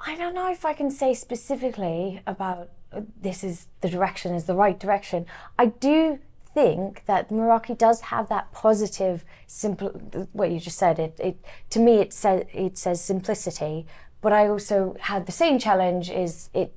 I 0.00 0.16
don't 0.16 0.34
know 0.34 0.50
if 0.50 0.64
I 0.64 0.72
can 0.72 0.90
say 0.90 1.14
specifically 1.14 2.22
about 2.26 2.70
uh, 2.92 3.02
this 3.20 3.44
is 3.44 3.66
the 3.80 3.88
direction 3.88 4.34
is 4.34 4.44
the 4.44 4.54
right 4.54 4.78
direction. 4.78 5.26
I 5.58 5.66
do 5.66 6.18
think 6.54 7.04
that 7.06 7.30
Meraki 7.30 7.76
does 7.76 8.00
have 8.02 8.28
that 8.28 8.52
positive, 8.52 9.24
simple. 9.46 9.88
What 10.32 10.50
you 10.50 10.60
just 10.60 10.78
said, 10.78 10.98
it, 10.98 11.18
it 11.18 11.44
to 11.70 11.80
me 11.80 11.96
it 11.96 12.12
says 12.12 12.44
it 12.52 12.78
says 12.78 13.02
simplicity, 13.02 13.86
but 14.20 14.32
I 14.32 14.48
also 14.48 14.96
had 15.00 15.26
the 15.26 15.32
same 15.32 15.58
challenge. 15.58 16.10
Is 16.10 16.50
it 16.54 16.74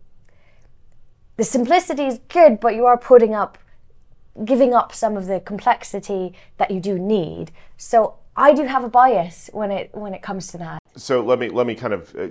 the 1.37 1.43
simplicity 1.43 2.05
is 2.05 2.19
good, 2.29 2.59
but 2.59 2.75
you 2.75 2.85
are 2.85 2.97
putting 2.97 3.33
up, 3.33 3.57
giving 4.45 4.73
up 4.73 4.93
some 4.93 5.17
of 5.17 5.25
the 5.25 5.39
complexity 5.41 6.33
that 6.57 6.71
you 6.71 6.79
do 6.79 6.97
need. 6.97 7.51
So 7.77 8.15
I 8.35 8.53
do 8.53 8.63
have 8.63 8.83
a 8.83 8.89
bias 8.89 9.49
when 9.53 9.71
it 9.71 9.89
when 9.93 10.13
it 10.13 10.21
comes 10.21 10.47
to 10.47 10.57
that. 10.59 10.79
So 10.95 11.21
let 11.21 11.39
me 11.39 11.49
let 11.49 11.67
me 11.67 11.75
kind 11.75 11.93
of 11.93 12.15
uh, 12.15 12.27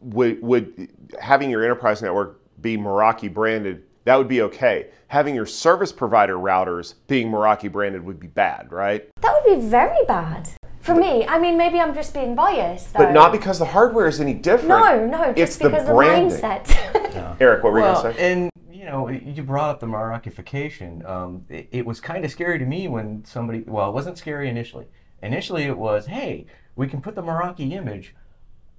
would 0.00 0.42
would 0.42 0.88
having 1.20 1.50
your 1.50 1.62
enterprise 1.62 2.02
network 2.02 2.40
be 2.60 2.76
Meraki 2.76 3.32
branded 3.32 3.82
that 4.04 4.16
would 4.16 4.28
be 4.28 4.42
okay. 4.42 4.88
Having 5.08 5.34
your 5.34 5.46
service 5.46 5.92
provider 5.92 6.36
routers 6.36 6.94
being 7.06 7.30
Meraki 7.30 7.70
branded 7.70 8.04
would 8.04 8.20
be 8.20 8.26
bad, 8.26 8.70
right? 8.72 9.08
That 9.22 9.34
would 9.34 9.60
be 9.60 9.66
very 9.66 10.04
bad. 10.06 10.48
For 10.80 10.94
me, 10.94 11.26
I 11.26 11.38
mean, 11.38 11.56
maybe 11.56 11.80
I'm 11.80 11.94
just 11.94 12.12
being 12.12 12.34
biased. 12.34 12.92
Though. 12.92 12.98
But 12.98 13.12
not 13.12 13.32
because 13.32 13.58
the 13.58 13.64
hardware 13.64 14.06
is 14.06 14.20
any 14.20 14.34
different. 14.34 14.68
No, 14.68 15.06
no, 15.06 15.18
just 15.32 15.38
it's 15.38 15.56
the 15.56 15.70
because 15.70 15.86
the, 15.86 15.94
branding. 15.94 16.38
mindset. 16.38 17.36
Eric, 17.40 17.64
what 17.64 17.72
were 17.72 17.78
you 17.78 17.84
Well, 17.84 18.02
going 18.02 18.14
to 18.14 18.20
say? 18.20 18.32
and 18.32 18.50
you 18.70 18.84
know, 18.84 19.08
you 19.08 19.42
brought 19.42 19.70
up 19.70 19.80
the 19.80 19.86
Merakification. 19.86 21.08
Um, 21.08 21.46
it, 21.48 21.68
it 21.72 21.86
was 21.86 22.00
kind 22.00 22.22
of 22.22 22.30
scary 22.30 22.58
to 22.58 22.66
me 22.66 22.86
when 22.88 23.24
somebody. 23.24 23.64
Well, 23.66 23.88
it 23.88 23.92
wasn't 23.92 24.18
scary 24.18 24.46
initially. 24.50 24.86
Initially, 25.22 25.62
it 25.62 25.78
was, 25.78 26.04
hey, 26.04 26.44
we 26.76 26.86
can 26.86 27.00
put 27.00 27.14
the 27.14 27.22
Meraki 27.22 27.72
image 27.72 28.14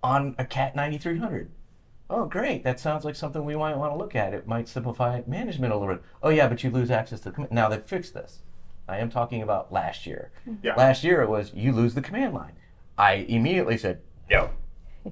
on 0.04 0.36
a 0.38 0.46
Cat 0.46 0.76
9300. 0.76 1.50
Oh, 2.10 2.26
great! 2.26 2.64
That 2.64 2.80
sounds 2.80 3.04
like 3.04 3.16
something 3.16 3.44
we 3.44 3.56
might 3.56 3.78
want 3.78 3.92
to 3.94 3.98
look 3.98 4.16
at. 4.16 4.34
It 4.34 4.48
might 4.48 4.68
simplify 4.68 5.22
management 5.26 5.74
a 5.74 5.78
little 5.78 5.96
bit. 5.96 6.04
Oh 6.22 6.30
yeah, 6.30 6.48
but 6.48 6.64
you 6.64 6.70
lose 6.70 6.92
access 6.92 7.20
to 7.22 7.30
the 7.30 7.32
command. 7.32 7.52
Now 7.52 7.68
they've 7.68 7.84
fixed 7.84 8.14
this. 8.14 8.42
I 8.88 9.00
am 9.00 9.10
talking 9.10 9.42
about 9.42 9.74
last 9.74 10.06
year. 10.06 10.32
Mm-hmm. 10.48 10.66
Yeah. 10.66 10.76
Last 10.76 11.04
year 11.04 11.24
it 11.24 11.30
was 11.30 11.52
you 11.54 11.72
lose 11.72 11.96
the 11.96 12.02
command 12.02 12.36
line. 12.36 12.54
I 12.98 13.26
immediately 13.28 13.78
said 13.78 14.02
no, 14.30 14.52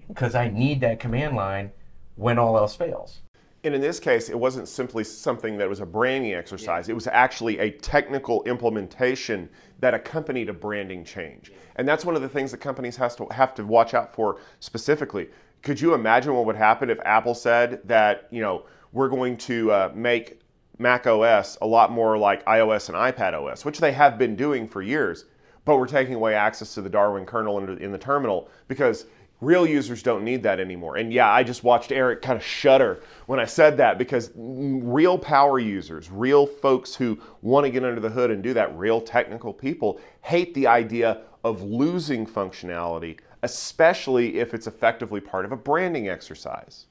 because 0.07 0.35
I 0.43 0.49
need 0.49 0.81
that 0.81 0.99
command 0.99 1.35
line 1.35 1.71
when 2.15 2.37
all 2.37 2.57
else 2.57 2.75
fails. 2.75 3.21
And 3.65 3.73
in 3.73 3.79
this 3.79 3.99
case, 3.99 4.27
it 4.27 4.37
wasn't 4.37 4.67
simply 4.67 5.05
something 5.05 5.57
that 5.57 5.69
was 5.69 5.79
a 5.79 5.85
branding 5.85 6.33
exercise. 6.33 6.89
It 6.89 6.95
was 6.95 7.07
actually 7.07 7.59
a 7.59 7.71
technical 7.71 8.43
implementation 8.43 9.49
that 9.79 9.93
accompanied 9.93 10.49
a 10.49 10.53
branding 10.53 11.05
change. 11.05 11.53
And 11.77 11.87
that's 11.87 12.03
one 12.03 12.17
of 12.17 12.21
the 12.21 12.27
things 12.27 12.51
that 12.51 12.57
companies 12.57 12.97
has 12.97 13.15
to 13.15 13.27
have 13.31 13.55
to 13.55 13.65
watch 13.65 13.93
out 13.93 14.13
for 14.13 14.41
specifically. 14.59 15.29
Could 15.63 15.79
you 15.79 15.93
imagine 15.93 16.33
what 16.33 16.45
would 16.45 16.57
happen 16.57 16.89
if 16.89 16.99
Apple 17.05 17.33
said 17.33 17.81
that, 17.85 18.27
you 18.31 18.41
know, 18.41 18.65
we're 18.91 19.07
going 19.07 19.37
to 19.37 19.71
uh, 19.71 19.91
make 19.95 20.41
Mac 20.77 21.07
OS 21.07 21.57
a 21.61 21.65
lot 21.65 21.89
more 21.89 22.17
like 22.17 22.45
iOS 22.45 22.89
and 22.89 22.97
iPad 22.97 23.33
OS, 23.33 23.63
which 23.63 23.79
they 23.79 23.93
have 23.93 24.17
been 24.17 24.35
doing 24.35 24.67
for 24.67 24.81
years, 24.81 25.25
but 25.63 25.77
we're 25.77 25.87
taking 25.87 26.15
away 26.15 26.35
access 26.35 26.73
to 26.73 26.81
the 26.81 26.89
Darwin 26.89 27.25
kernel 27.25 27.59
in 27.59 27.65
the, 27.65 27.77
in 27.81 27.91
the 27.93 27.97
terminal 27.97 28.49
because 28.67 29.05
real 29.39 29.65
users 29.65 30.03
don't 30.03 30.25
need 30.25 30.43
that 30.43 30.59
anymore. 30.59 30.97
And 30.97 31.13
yeah, 31.13 31.31
I 31.31 31.43
just 31.43 31.63
watched 31.63 31.93
Eric 31.93 32.21
kind 32.21 32.37
of 32.37 32.43
shudder 32.43 33.01
when 33.27 33.39
I 33.39 33.45
said 33.45 33.77
that 33.77 33.97
because 33.97 34.31
real 34.35 35.17
power 35.17 35.59
users, 35.59 36.11
real 36.11 36.45
folks 36.45 36.93
who 36.93 37.17
want 37.41 37.65
to 37.65 37.69
get 37.69 37.85
under 37.85 38.01
the 38.01 38.09
hood 38.09 38.31
and 38.31 38.43
do 38.43 38.53
that, 38.53 38.77
real 38.77 38.99
technical 38.99 39.53
people, 39.53 40.01
hate 40.21 40.53
the 40.53 40.67
idea 40.67 41.21
of 41.43 41.61
losing 41.61 42.25
functionality, 42.25 43.19
especially 43.43 44.39
if 44.39 44.53
it's 44.53 44.65
effectively 44.65 45.19
part 45.19 45.45
of 45.45 45.51
a 45.51 45.57
branding 45.57 46.09
exercise. 46.09 46.85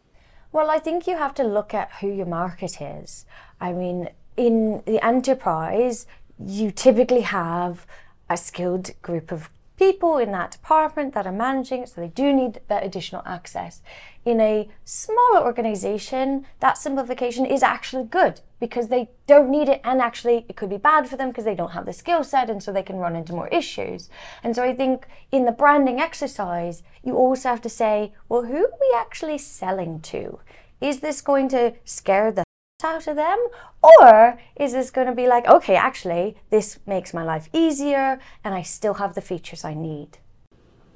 Well, 0.53 0.71
I 0.71 0.79
think 0.79 1.07
you 1.07 1.17
have 1.17 1.35
to 1.35 1.45
look 1.45 1.73
at 1.75 1.91
who 2.01 2.09
your 2.09 2.27
market 2.27 2.81
is. 2.81 3.25
I 3.61 3.73
mean, 3.73 4.11
in 4.37 4.83
the 4.87 5.05
enterprise, 5.05 6.07
you 6.39 6.71
typically 6.71 7.23
have 7.23 7.87
a 8.29 8.37
skilled 8.37 8.91
group 9.01 9.33
of 9.33 9.49
people 9.83 10.19
in 10.19 10.31
that 10.31 10.53
department 10.53 11.13
that 11.13 11.27
are 11.27 11.33
managing 11.33 11.83
it, 11.83 11.89
so 11.89 12.01
they 12.01 12.15
do 12.23 12.33
need 12.33 12.61
that 12.69 12.85
additional 12.85 13.23
access. 13.27 13.83
In 14.25 14.41
a 14.41 14.69
smaller 14.85 15.45
organization, 15.45 16.47
that 16.61 16.79
simplification 16.79 17.45
is 17.45 17.65
actually 17.65 18.05
good 18.05 18.41
because 18.61 18.87
they 18.89 19.11
don't 19.27 19.51
need 19.51 19.69
it, 19.69 19.81
and 19.83 20.01
actually, 20.01 20.47
it 20.49 20.55
could 20.55 20.71
be 20.71 20.77
bad 20.77 21.09
for 21.09 21.17
them 21.17 21.31
because 21.31 21.45
they 21.45 21.57
don't 21.57 21.73
have 21.73 21.87
the 21.87 21.93
skill 21.93 22.23
set, 22.23 22.49
and 22.49 22.63
so 22.63 22.71
they 22.71 22.85
can 22.85 22.99
run 22.99 23.17
into 23.17 23.33
more 23.33 23.49
issues. 23.49 24.09
And 24.45 24.55
so, 24.55 24.63
I 24.63 24.73
think 24.73 25.09
in 25.33 25.47
the 25.47 25.59
branding 25.63 25.99
exercise, 25.99 26.85
you 27.03 27.17
also 27.17 27.49
have 27.49 27.63
to 27.63 27.69
say, 27.69 28.13
well, 28.29 28.45
who 28.45 28.59
are 28.67 28.79
we 28.81 28.95
actually 28.97 29.39
selling 29.39 30.01
to? 30.13 30.39
Is 30.81 31.01
this 31.01 31.21
going 31.21 31.49
to 31.49 31.75
scare 31.85 32.31
the 32.31 32.45
out 32.85 33.07
of 33.07 33.17
them? 33.17 33.39
Or 33.83 34.39
is 34.57 34.73
this 34.73 34.91
going 34.91 35.07
to 35.07 35.15
be 35.15 35.27
like, 35.27 35.47
okay, 35.47 35.77
actually, 35.77 36.37
this 36.51 36.79
makes 36.87 37.13
my 37.13 37.25
life 37.25 37.49
easier 37.53 38.21
and 38.45 38.55
I 38.55 38.63
still 38.63 38.95
have 38.95 39.15
the 39.15 39.21
features 39.21 39.65
I 39.65 39.75
need? 39.75 40.19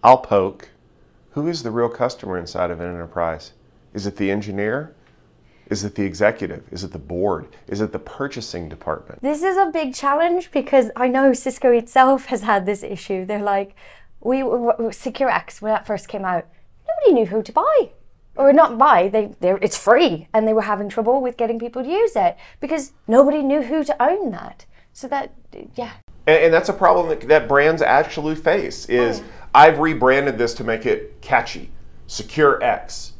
I'll 0.02 0.18
poke. 0.18 0.70
Who 1.30 1.48
is 1.48 1.62
the 1.62 1.70
real 1.70 1.88
customer 1.88 2.38
inside 2.38 2.70
of 2.70 2.80
an 2.80 2.88
enterprise? 2.88 3.52
Is 3.92 4.06
it 4.06 4.16
the 4.16 4.30
engineer 4.30 4.94
Is 5.68 5.82
it 5.84 5.96
the 5.96 6.04
executive? 6.04 6.62
Is 6.70 6.84
it 6.84 6.92
the 6.92 6.98
board? 6.98 7.56
Is 7.66 7.80
it 7.80 7.90
the 7.90 7.98
purchasing 7.98 8.68
department? 8.68 9.20
This 9.20 9.42
is 9.42 9.56
a 9.56 9.66
big 9.72 9.94
challenge 9.94 10.50
because 10.52 10.90
I 10.94 11.08
know 11.08 11.32
Cisco 11.32 11.72
itself 11.72 12.26
has 12.26 12.42
had 12.42 12.66
this 12.66 12.84
issue. 12.84 13.24
They're 13.24 13.42
like, 13.42 13.74
we 14.20 14.42
SecureX 14.42 15.60
when 15.60 15.72
that 15.72 15.86
first 15.86 16.08
came 16.08 16.24
out, 16.24 16.46
nobody 16.86 17.14
knew 17.20 17.26
who 17.26 17.42
to 17.42 17.52
buy, 17.52 17.90
or 18.36 18.52
not 18.52 18.78
buy. 18.78 19.08
They, 19.08 19.34
it's 19.40 19.76
free, 19.76 20.28
and 20.32 20.46
they 20.46 20.52
were 20.52 20.62
having 20.62 20.88
trouble 20.88 21.20
with 21.20 21.36
getting 21.36 21.58
people 21.58 21.82
to 21.82 21.88
use 21.88 22.16
it 22.16 22.36
because 22.60 22.92
nobody 23.06 23.42
knew 23.42 23.62
who 23.62 23.84
to 23.84 24.02
own 24.02 24.30
that. 24.30 24.66
So 24.92 25.08
that, 25.08 25.32
yeah. 25.74 25.92
And, 26.26 26.44
and 26.44 26.54
that's 26.54 26.68
a 26.68 26.74
problem 26.74 27.08
that, 27.08 27.28
that 27.28 27.48
brands 27.48 27.82
actually 27.82 28.34
face. 28.34 28.86
Is 28.86 29.20
oh. 29.20 29.24
I've 29.54 29.78
rebranded 29.78 30.38
this 30.38 30.54
to 30.54 30.64
make 30.64 30.86
it 30.86 31.20
catchy, 31.20 31.70
Secure 32.06 32.62
X 32.62 33.12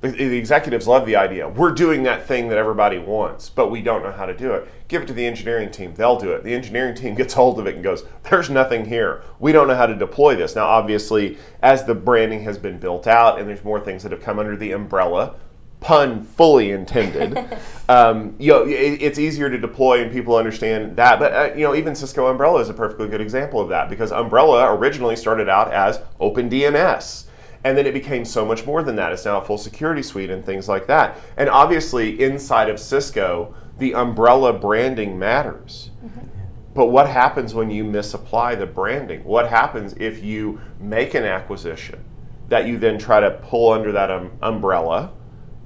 the, 0.00 0.10
the, 0.10 0.36
executives 0.36 0.86
love 0.86 1.06
the 1.06 1.16
idea. 1.16 1.48
We're 1.48 1.72
doing 1.72 2.04
that 2.04 2.26
thing 2.26 2.48
that 2.48 2.58
everybody 2.58 2.98
wants, 2.98 3.50
but 3.50 3.68
we 3.70 3.82
don't 3.82 4.04
know 4.04 4.12
how 4.12 4.26
to 4.26 4.36
do 4.36 4.52
it. 4.52 4.68
Give 4.86 5.02
it 5.02 5.06
to 5.06 5.12
the 5.12 5.26
engineering 5.26 5.72
team. 5.72 5.92
They'll 5.94 6.18
do 6.18 6.32
it. 6.32 6.44
The 6.44 6.54
engineering 6.54 6.94
team 6.94 7.14
gets 7.16 7.34
hold 7.34 7.58
of 7.58 7.66
it 7.66 7.74
and 7.74 7.84
goes, 7.84 8.04
There's 8.30 8.48
nothing 8.48 8.84
here. 8.86 9.22
We 9.40 9.50
don't 9.50 9.66
know 9.66 9.74
how 9.74 9.86
to 9.86 9.96
deploy 9.96 10.36
this. 10.36 10.54
Now, 10.54 10.66
obviously, 10.66 11.36
as 11.62 11.84
the 11.84 11.94
branding 11.94 12.42
has 12.44 12.58
been 12.58 12.78
built 12.78 13.06
out 13.06 13.40
and 13.40 13.48
there's 13.48 13.64
more 13.64 13.80
things 13.80 14.04
that 14.04 14.12
have 14.12 14.22
come 14.22 14.38
under 14.38 14.56
the 14.56 14.70
umbrella, 14.70 15.34
pun 15.80 16.22
fully 16.22 16.70
intended, 16.70 17.36
um, 17.88 18.36
you 18.38 18.52
know, 18.52 18.64
it, 18.66 19.02
it's 19.02 19.18
easier 19.18 19.50
to 19.50 19.58
deploy 19.58 20.02
and 20.02 20.12
people 20.12 20.36
understand 20.36 20.96
that. 20.96 21.18
But, 21.18 21.32
uh, 21.32 21.54
you 21.56 21.64
know, 21.64 21.74
even 21.74 21.96
Cisco 21.96 22.28
Umbrella 22.28 22.60
is 22.60 22.68
a 22.68 22.74
perfectly 22.74 23.08
good 23.08 23.20
example 23.20 23.60
of 23.60 23.68
that 23.70 23.90
because 23.90 24.12
Umbrella 24.12 24.72
originally 24.74 25.16
started 25.16 25.48
out 25.48 25.72
as 25.72 25.98
OpenDNS 26.20 27.27
and 27.64 27.76
then 27.76 27.86
it 27.86 27.94
became 27.94 28.24
so 28.24 28.44
much 28.44 28.66
more 28.66 28.82
than 28.82 28.96
that. 28.96 29.12
It's 29.12 29.24
now 29.24 29.40
a 29.40 29.44
full 29.44 29.58
security 29.58 30.02
suite 30.02 30.30
and 30.30 30.44
things 30.44 30.68
like 30.68 30.86
that. 30.86 31.18
And 31.36 31.48
obviously, 31.48 32.20
inside 32.22 32.70
of 32.70 32.78
Cisco, 32.78 33.54
the 33.78 33.94
umbrella 33.94 34.52
branding 34.52 35.18
matters. 35.18 35.90
Mm-hmm. 36.04 36.26
But 36.74 36.86
what 36.86 37.08
happens 37.08 37.54
when 37.54 37.70
you 37.70 37.84
misapply 37.84 38.54
the 38.54 38.66
branding? 38.66 39.24
What 39.24 39.48
happens 39.48 39.94
if 39.98 40.22
you 40.22 40.60
make 40.78 41.14
an 41.14 41.24
acquisition 41.24 42.04
that 42.48 42.66
you 42.66 42.78
then 42.78 42.98
try 42.98 43.20
to 43.20 43.30
pull 43.30 43.72
under 43.72 43.92
that 43.92 44.10
um, 44.10 44.30
umbrella 44.42 45.12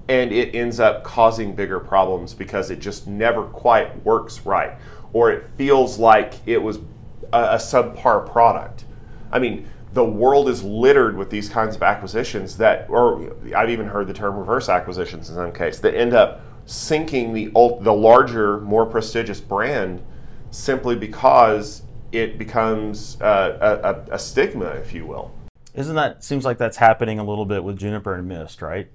and 0.09 0.33
it 0.33 0.55
ends 0.55 0.81
up 0.81 1.05
causing 1.05 1.55
bigger 1.55 1.79
problems 1.79 2.35
because 2.35 2.71
it 2.71 2.81
just 2.81 3.07
never 3.07 3.45
quite 3.45 4.05
works 4.05 4.45
right 4.45 4.73
or 5.13 5.31
it 5.31 5.45
feels 5.57 5.99
like 5.99 6.35
it 6.47 6.59
was 6.59 6.79
a, 7.33 7.43
a 7.43 7.57
subpar 7.57 8.31
product? 8.31 8.85
I 9.31 9.39
mean, 9.39 9.69
the 9.93 10.05
world 10.05 10.49
is 10.49 10.63
littered 10.63 11.17
with 11.17 11.29
these 11.31 11.49
kinds 11.49 11.77
of 11.77 11.83
acquisitions 11.83 12.57
that, 12.57 12.89
or 12.89 13.35
I've 13.55 13.71
even 13.71 13.87
heard 13.87 14.07
the 14.07 14.15
term 14.15 14.37
reverse 14.37 14.69
acquisitions 14.69 15.29
in 15.29 15.37
some 15.37 15.53
case, 15.53 15.81
that 15.81 15.95
end 15.95 16.15
up 16.15 16.41
sinking 16.65 17.33
the 17.33 17.51
the 17.81 17.93
larger, 17.93 18.61
more 18.61 18.87
prestigious 18.87 19.41
brand 19.41 20.03
simply 20.51 20.95
because 20.95 21.83
it 22.13 22.39
becomes 22.39 23.21
uh, 23.21 24.05
a, 24.09 24.15
a, 24.15 24.19
stigma, 24.19 24.67
if 24.67 24.93
you 24.93 25.07
will. 25.07 25.33
Isn't 25.75 25.97
that 25.97 26.23
seems 26.23 26.45
like 26.45 26.59
that's 26.59 26.77
happening 26.77 27.19
a 27.19 27.25
little 27.25 27.47
bit 27.47 27.65
with 27.65 27.79
Juniper 27.79 28.15
and 28.15 28.29
Mist, 28.29 28.61
right? 28.61 28.89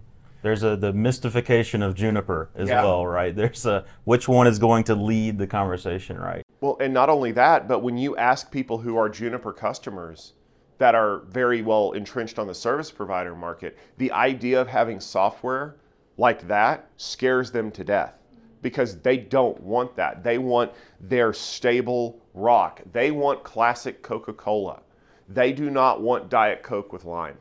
There's 0.43 0.63
a 0.63 0.75
the 0.75 0.93
Mistification 0.93 1.81
of 1.81 1.95
Juniper 1.95 2.49
as 2.55 2.69
yeah. 2.69 2.83
well, 2.83 3.05
right? 3.05 3.35
There's 3.35 3.65
a 3.65 3.85
which 4.03 4.27
one 4.27 4.47
is 4.47 4.59
going 4.59 4.83
to 4.85 4.95
lead 4.95 5.37
the 5.37 5.47
conversation, 5.47 6.17
right? 6.17 6.43
Well, 6.61 6.77
and 6.79 6.93
not 6.93 7.09
only 7.09 7.31
that, 7.33 7.67
but 7.67 7.79
when 7.79 7.97
you 7.97 8.15
ask 8.17 8.51
people 8.51 8.77
who 8.77 8.97
are 8.97 9.09
Juniper 9.09 9.51
customers, 9.51 10.33
that 10.77 10.95
are 10.95 11.19
very 11.29 11.61
well 11.61 11.93
entrenched 11.93 12.39
on 12.39 12.47
the 12.47 12.53
service 12.53 12.91
provider 12.91 13.35
market, 13.35 13.77
the 13.97 14.11
idea 14.11 14.59
of 14.59 14.67
having 14.67 14.99
software 14.99 15.75
like 16.17 16.47
that 16.47 16.89
scares 16.97 17.51
them 17.51 17.71
to 17.71 17.83
death 17.83 18.23
because 18.61 18.99
they 18.99 19.17
don't 19.17 19.59
want 19.61 19.95
that. 19.95 20.23
They 20.23 20.37
want 20.37 20.71
their 20.99 21.33
stable 21.33 22.19
rock. 22.33 22.81
They 22.91 23.11
want 23.11 23.43
classic 23.43 24.01
Coca 24.01 24.33
Cola. 24.33 24.81
They 25.29 25.51
do 25.51 25.69
not 25.69 26.01
want 26.01 26.29
Diet 26.29 26.63
Coke 26.63 26.93
with 26.93 27.05
lime. 27.05 27.37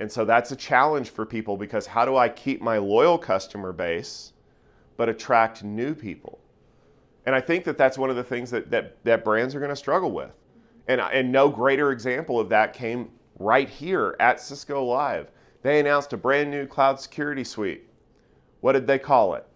And 0.00 0.10
so 0.10 0.24
that's 0.24 0.52
a 0.52 0.56
challenge 0.56 1.10
for 1.10 1.24
people 1.24 1.56
because 1.56 1.86
how 1.86 2.04
do 2.04 2.16
I 2.16 2.28
keep 2.28 2.60
my 2.60 2.78
loyal 2.78 3.16
customer 3.16 3.72
base 3.72 4.32
but 4.96 5.08
attract 5.08 5.62
new 5.64 5.94
people? 5.94 6.38
And 7.26 7.34
I 7.34 7.40
think 7.40 7.64
that 7.64 7.78
that's 7.78 7.96
one 7.96 8.10
of 8.10 8.16
the 8.16 8.24
things 8.24 8.50
that, 8.50 8.70
that, 8.70 9.02
that 9.04 9.24
brands 9.24 9.54
are 9.54 9.60
going 9.60 9.70
to 9.70 9.76
struggle 9.76 10.10
with. 10.10 10.32
And, 10.88 11.00
uh, 11.00 11.08
and 11.12 11.32
no 11.32 11.48
greater 11.48 11.92
example 11.92 12.38
of 12.38 12.48
that 12.50 12.72
came 12.72 13.10
right 13.38 13.68
here 13.68 14.16
at 14.20 14.40
Cisco 14.40 14.84
Live. 14.84 15.30
They 15.62 15.80
announced 15.80 16.12
a 16.12 16.16
brand 16.16 16.50
new 16.50 16.66
cloud 16.66 17.00
security 17.00 17.44
suite. 17.44 17.88
What 18.60 18.72
did 18.72 18.86
they 18.86 18.98
call 18.98 19.34
it? 19.34 19.46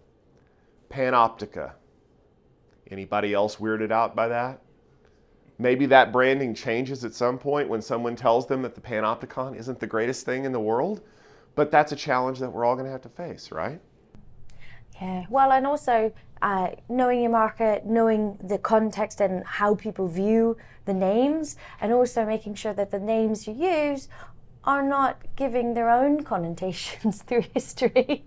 Panoptica. 0.89 1.73
Anybody 2.89 3.33
else 3.33 3.57
weirded 3.57 3.91
out 3.91 4.15
by 4.15 4.27
that? 4.27 4.61
Maybe 5.59 5.85
that 5.87 6.11
branding 6.11 6.55
changes 6.55 7.03
at 7.03 7.13
some 7.13 7.37
point 7.37 7.69
when 7.69 7.81
someone 7.81 8.15
tells 8.15 8.47
them 8.47 8.61
that 8.61 8.75
the 8.75 8.81
Panopticon 8.81 9.57
isn't 9.57 9.79
the 9.79 9.87
greatest 9.87 10.25
thing 10.25 10.45
in 10.45 10.51
the 10.51 10.59
world, 10.59 11.01
but 11.55 11.69
that's 11.69 11.91
a 11.91 11.95
challenge 11.95 12.39
that 12.39 12.51
we're 12.51 12.65
all 12.65 12.75
going 12.75 12.85
to 12.85 12.91
have 12.91 13.01
to 13.01 13.09
face, 13.09 13.51
right? 13.51 13.81
Yeah. 15.01 15.25
Well, 15.29 15.51
and 15.51 15.67
also 15.67 16.13
uh, 16.41 16.69
knowing 16.87 17.21
your 17.21 17.31
market, 17.31 17.85
knowing 17.85 18.37
the 18.41 18.57
context 18.57 19.21
and 19.21 19.45
how 19.45 19.75
people 19.75 20.07
view 20.07 20.57
the 20.85 20.93
names, 20.93 21.55
and 21.81 21.93
also 21.93 22.25
making 22.25 22.55
sure 22.55 22.73
that 22.73 22.91
the 22.91 22.99
names 22.99 23.47
you 23.47 23.53
use 23.53 24.07
are 24.63 24.83
not 24.83 25.21
giving 25.35 25.73
their 25.73 25.89
own 25.89 26.23
connotations 26.33 27.21
through 27.21 27.43
history. 27.53 28.23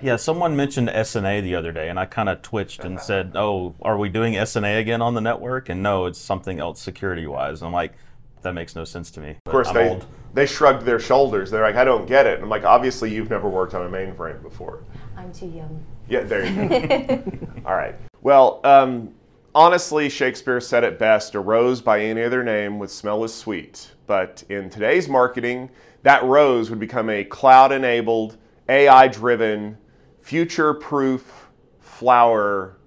Yeah, 0.00 0.16
someone 0.16 0.54
mentioned 0.54 0.88
SNA 0.88 1.42
the 1.42 1.54
other 1.54 1.72
day, 1.72 1.88
and 1.88 1.98
I 1.98 2.04
kind 2.04 2.28
of 2.28 2.42
twitched 2.42 2.84
and 2.84 3.00
said, 3.00 3.32
"Oh, 3.34 3.74
are 3.82 3.98
we 3.98 4.08
doing 4.08 4.34
SNA 4.34 4.80
again 4.80 5.02
on 5.02 5.14
the 5.14 5.20
network?" 5.20 5.68
And 5.68 5.82
no, 5.82 6.06
it's 6.06 6.20
something 6.20 6.60
else 6.60 6.80
security-wise. 6.80 7.62
I'm 7.62 7.72
like, 7.72 7.94
that 8.42 8.54
makes 8.54 8.76
no 8.76 8.84
sense 8.84 9.10
to 9.12 9.20
me. 9.20 9.36
Of 9.46 9.50
course, 9.50 9.68
I'm 9.68 9.74
they 9.74 9.88
old. 9.88 10.06
They 10.38 10.46
shrugged 10.46 10.84
their 10.84 11.00
shoulders. 11.00 11.50
They're 11.50 11.62
like, 11.62 11.76
"I 11.76 11.84
don't 11.84 12.06
get 12.06 12.26
it." 12.26 12.34
And 12.34 12.44
I'm 12.44 12.48
like, 12.48 12.64
"Obviously, 12.64 13.10
you've 13.12 13.30
never 13.30 13.48
worked 13.48 13.74
on 13.74 13.84
a 13.84 13.88
mainframe 13.88 14.42
before." 14.42 14.84
I'm 15.16 15.32
too 15.32 15.48
young. 15.48 15.84
Yeah, 16.08 16.22
there 16.22 16.44
you 16.44 16.68
go. 16.68 17.22
All 17.66 17.74
right. 17.74 17.94
Well, 18.22 18.60
um, 18.64 19.14
honestly, 19.54 20.08
Shakespeare 20.08 20.60
said 20.60 20.84
it 20.84 20.98
best 20.98 21.34
a 21.34 21.40
rose 21.40 21.80
by 21.80 22.00
any 22.00 22.22
other 22.22 22.44
name 22.44 22.78
would 22.78 22.90
smell 22.90 23.24
as 23.24 23.34
sweet. 23.34 23.90
But 24.06 24.44
in 24.48 24.70
today's 24.70 25.08
marketing, 25.08 25.70
that 26.02 26.22
rose 26.24 26.70
would 26.70 26.78
become 26.78 27.10
a 27.10 27.24
cloud 27.24 27.72
enabled, 27.72 28.36
AI 28.68 29.08
driven, 29.08 29.76
future 30.20 30.72
proof 30.74 31.48
flower 31.80 32.78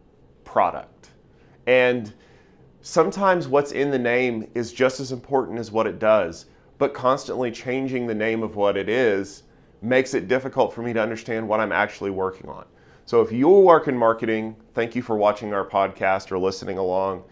product. 0.45 1.09
And 1.67 2.13
sometimes 2.81 3.47
what's 3.47 3.71
in 3.71 3.91
the 3.91 3.99
name 3.99 4.49
is 4.55 4.71
just 4.71 4.99
as 4.99 5.11
important 5.11 5.59
as 5.59 5.71
what 5.71 5.85
it 5.85 5.99
does, 5.99 6.45
but 6.82 6.96
constantly 6.96 7.52
changing 7.52 8.08
the 8.08 8.15
name 8.15 8.41
of 8.41 8.56
what 8.56 8.76
it 8.76 8.89
is 8.89 9.44
makes 9.84 10.15
it 10.15 10.28
difficult 10.28 10.74
for 10.74 10.82
me 10.82 10.94
to 10.94 11.00
understand 11.00 11.48
what 11.48 11.60
I'm 11.60 11.72
actually 11.72 12.10
working 12.10 12.50
on. 12.50 12.65
So 13.06 13.22
if 13.22 13.32
you 13.32 13.48
work 13.48 13.88
in 13.88 13.96
marketing, 13.96 14.56
thank 14.74 14.96
you 14.96 15.04
for 15.04 15.15
watching 15.15 15.54
our 15.54 15.63
podcast 15.63 16.32
or 16.32 16.39
listening 16.39 16.80
along. 16.80 17.24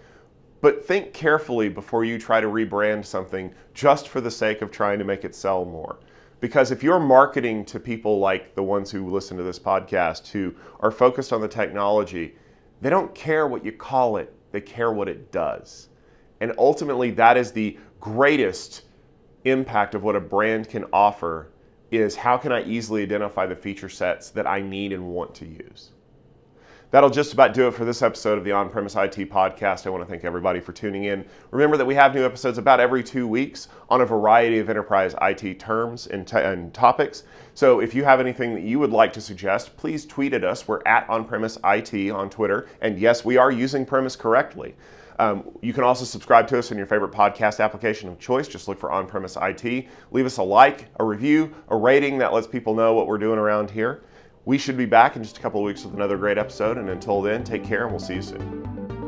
But 0.61 0.85
think 0.85 1.13
carefully 1.13 1.67
before 1.67 2.05
you 2.05 2.19
try 2.19 2.39
to 2.39 2.45
rebrand 2.45 3.03
something 3.03 3.51
just 3.73 4.09
for 4.09 4.21
the 4.21 4.29
sake 4.29 4.61
of 4.61 4.69
trying 4.69 4.99
to 4.99 5.03
make 5.03 5.25
it 5.25 5.33
sell 5.33 5.65
more. 5.65 5.97
Because 6.41 6.69
if 6.69 6.83
you're 6.83 6.99
marketing 6.99 7.65
to 7.65 7.79
people 7.79 8.19
like 8.19 8.53
the 8.53 8.61
ones 8.61 8.91
who 8.91 9.09
listen 9.09 9.35
to 9.37 9.41
this 9.41 9.57
podcast 9.57 10.27
who 10.27 10.53
are 10.81 10.91
focused 10.91 11.33
on 11.33 11.41
the 11.41 11.47
technology, 11.47 12.35
they 12.81 12.91
don't 12.91 13.15
care 13.15 13.47
what 13.47 13.65
you 13.65 13.71
call 13.71 14.17
it, 14.17 14.31
they 14.51 14.61
care 14.61 14.91
what 14.91 15.09
it 15.09 15.31
does. 15.31 15.89
And 16.39 16.53
ultimately, 16.59 17.09
that 17.09 17.35
is 17.35 17.51
the 17.51 17.79
greatest 17.99 18.83
impact 19.45 19.95
of 19.95 20.03
what 20.03 20.15
a 20.15 20.19
brand 20.19 20.69
can 20.69 20.85
offer 20.91 21.51
is 21.91 22.15
how 22.15 22.37
can 22.37 22.51
I 22.51 22.63
easily 22.63 23.03
identify 23.03 23.45
the 23.45 23.55
feature 23.55 23.89
sets 23.89 24.29
that 24.31 24.45
I 24.45 24.61
need 24.61 24.93
and 24.93 25.07
want 25.07 25.33
to 25.35 25.45
use. 25.45 25.91
That'll 26.91 27.11
just 27.11 27.33
about 27.33 27.53
do 27.53 27.67
it 27.67 27.75
for 27.75 27.85
this 27.85 28.01
episode 28.01 28.39
of 28.39 28.43
the 28.43 28.51
On 28.51 28.67
Premise 28.67 28.95
IT 28.95 29.29
podcast. 29.29 29.85
I 29.85 29.91
want 29.91 30.03
to 30.03 30.09
thank 30.09 30.25
everybody 30.25 30.59
for 30.59 30.73
tuning 30.73 31.03
in. 31.03 31.23
Remember 31.51 31.77
that 31.77 31.85
we 31.85 31.93
have 31.93 32.15
new 32.15 32.25
episodes 32.25 32.57
about 32.57 32.79
every 32.79 33.03
two 33.03 33.27
weeks 33.27 33.67
on 33.89 34.01
a 34.01 34.05
variety 34.05 34.57
of 34.57 34.71
enterprise 34.71 35.13
IT 35.21 35.59
terms 35.59 36.07
and, 36.07 36.27
t- 36.27 36.37
and 36.37 36.73
topics. 36.73 37.23
So 37.53 37.79
if 37.79 37.93
you 37.93 38.03
have 38.05 38.19
anything 38.19 38.55
that 38.55 38.63
you 38.63 38.79
would 38.79 38.89
like 38.89 39.13
to 39.13 39.21
suggest, 39.21 39.77
please 39.77 40.03
tweet 40.07 40.33
at 40.33 40.43
us. 40.43 40.67
We're 40.67 40.81
at 40.87 41.07
On 41.09 41.25
Premise 41.25 41.59
IT 41.63 42.09
on 42.09 42.27
Twitter. 42.27 42.67
And 42.81 42.97
yes, 42.97 43.23
we 43.23 43.37
are 43.37 43.51
using 43.51 43.85
premise 43.85 44.15
correctly. 44.15 44.73
Um, 45.19 45.43
you 45.61 45.73
can 45.73 45.83
also 45.83 46.05
subscribe 46.05 46.47
to 46.47 46.57
us 46.57 46.71
in 46.71 46.77
your 46.77 46.87
favorite 46.87 47.11
podcast 47.11 47.59
application 47.59 48.07
of 48.07 48.17
choice. 48.19 48.47
Just 48.47 48.69
look 48.69 48.79
for 48.79 48.89
On 48.89 49.05
Premise 49.05 49.37
IT. 49.41 49.87
Leave 50.11 50.25
us 50.25 50.37
a 50.37 50.43
like, 50.43 50.87
a 50.99 51.03
review, 51.03 51.53
a 51.67 51.75
rating 51.75 52.17
that 52.19 52.33
lets 52.33 52.47
people 52.47 52.73
know 52.73 52.93
what 52.93 53.05
we're 53.05 53.17
doing 53.17 53.37
around 53.37 53.69
here. 53.69 54.01
We 54.45 54.57
should 54.57 54.77
be 54.77 54.85
back 54.85 55.17
in 55.17 55.23
just 55.23 55.37
a 55.37 55.41
couple 55.41 55.59
of 55.59 55.65
weeks 55.65 55.83
with 55.83 55.93
another 55.93 56.17
great 56.17 56.37
episode. 56.37 56.77
And 56.77 56.89
until 56.89 57.21
then, 57.21 57.43
take 57.43 57.65
care 57.65 57.83
and 57.83 57.91
we'll 57.91 57.99
see 57.99 58.15
you 58.15 58.21
soon. 58.21 58.98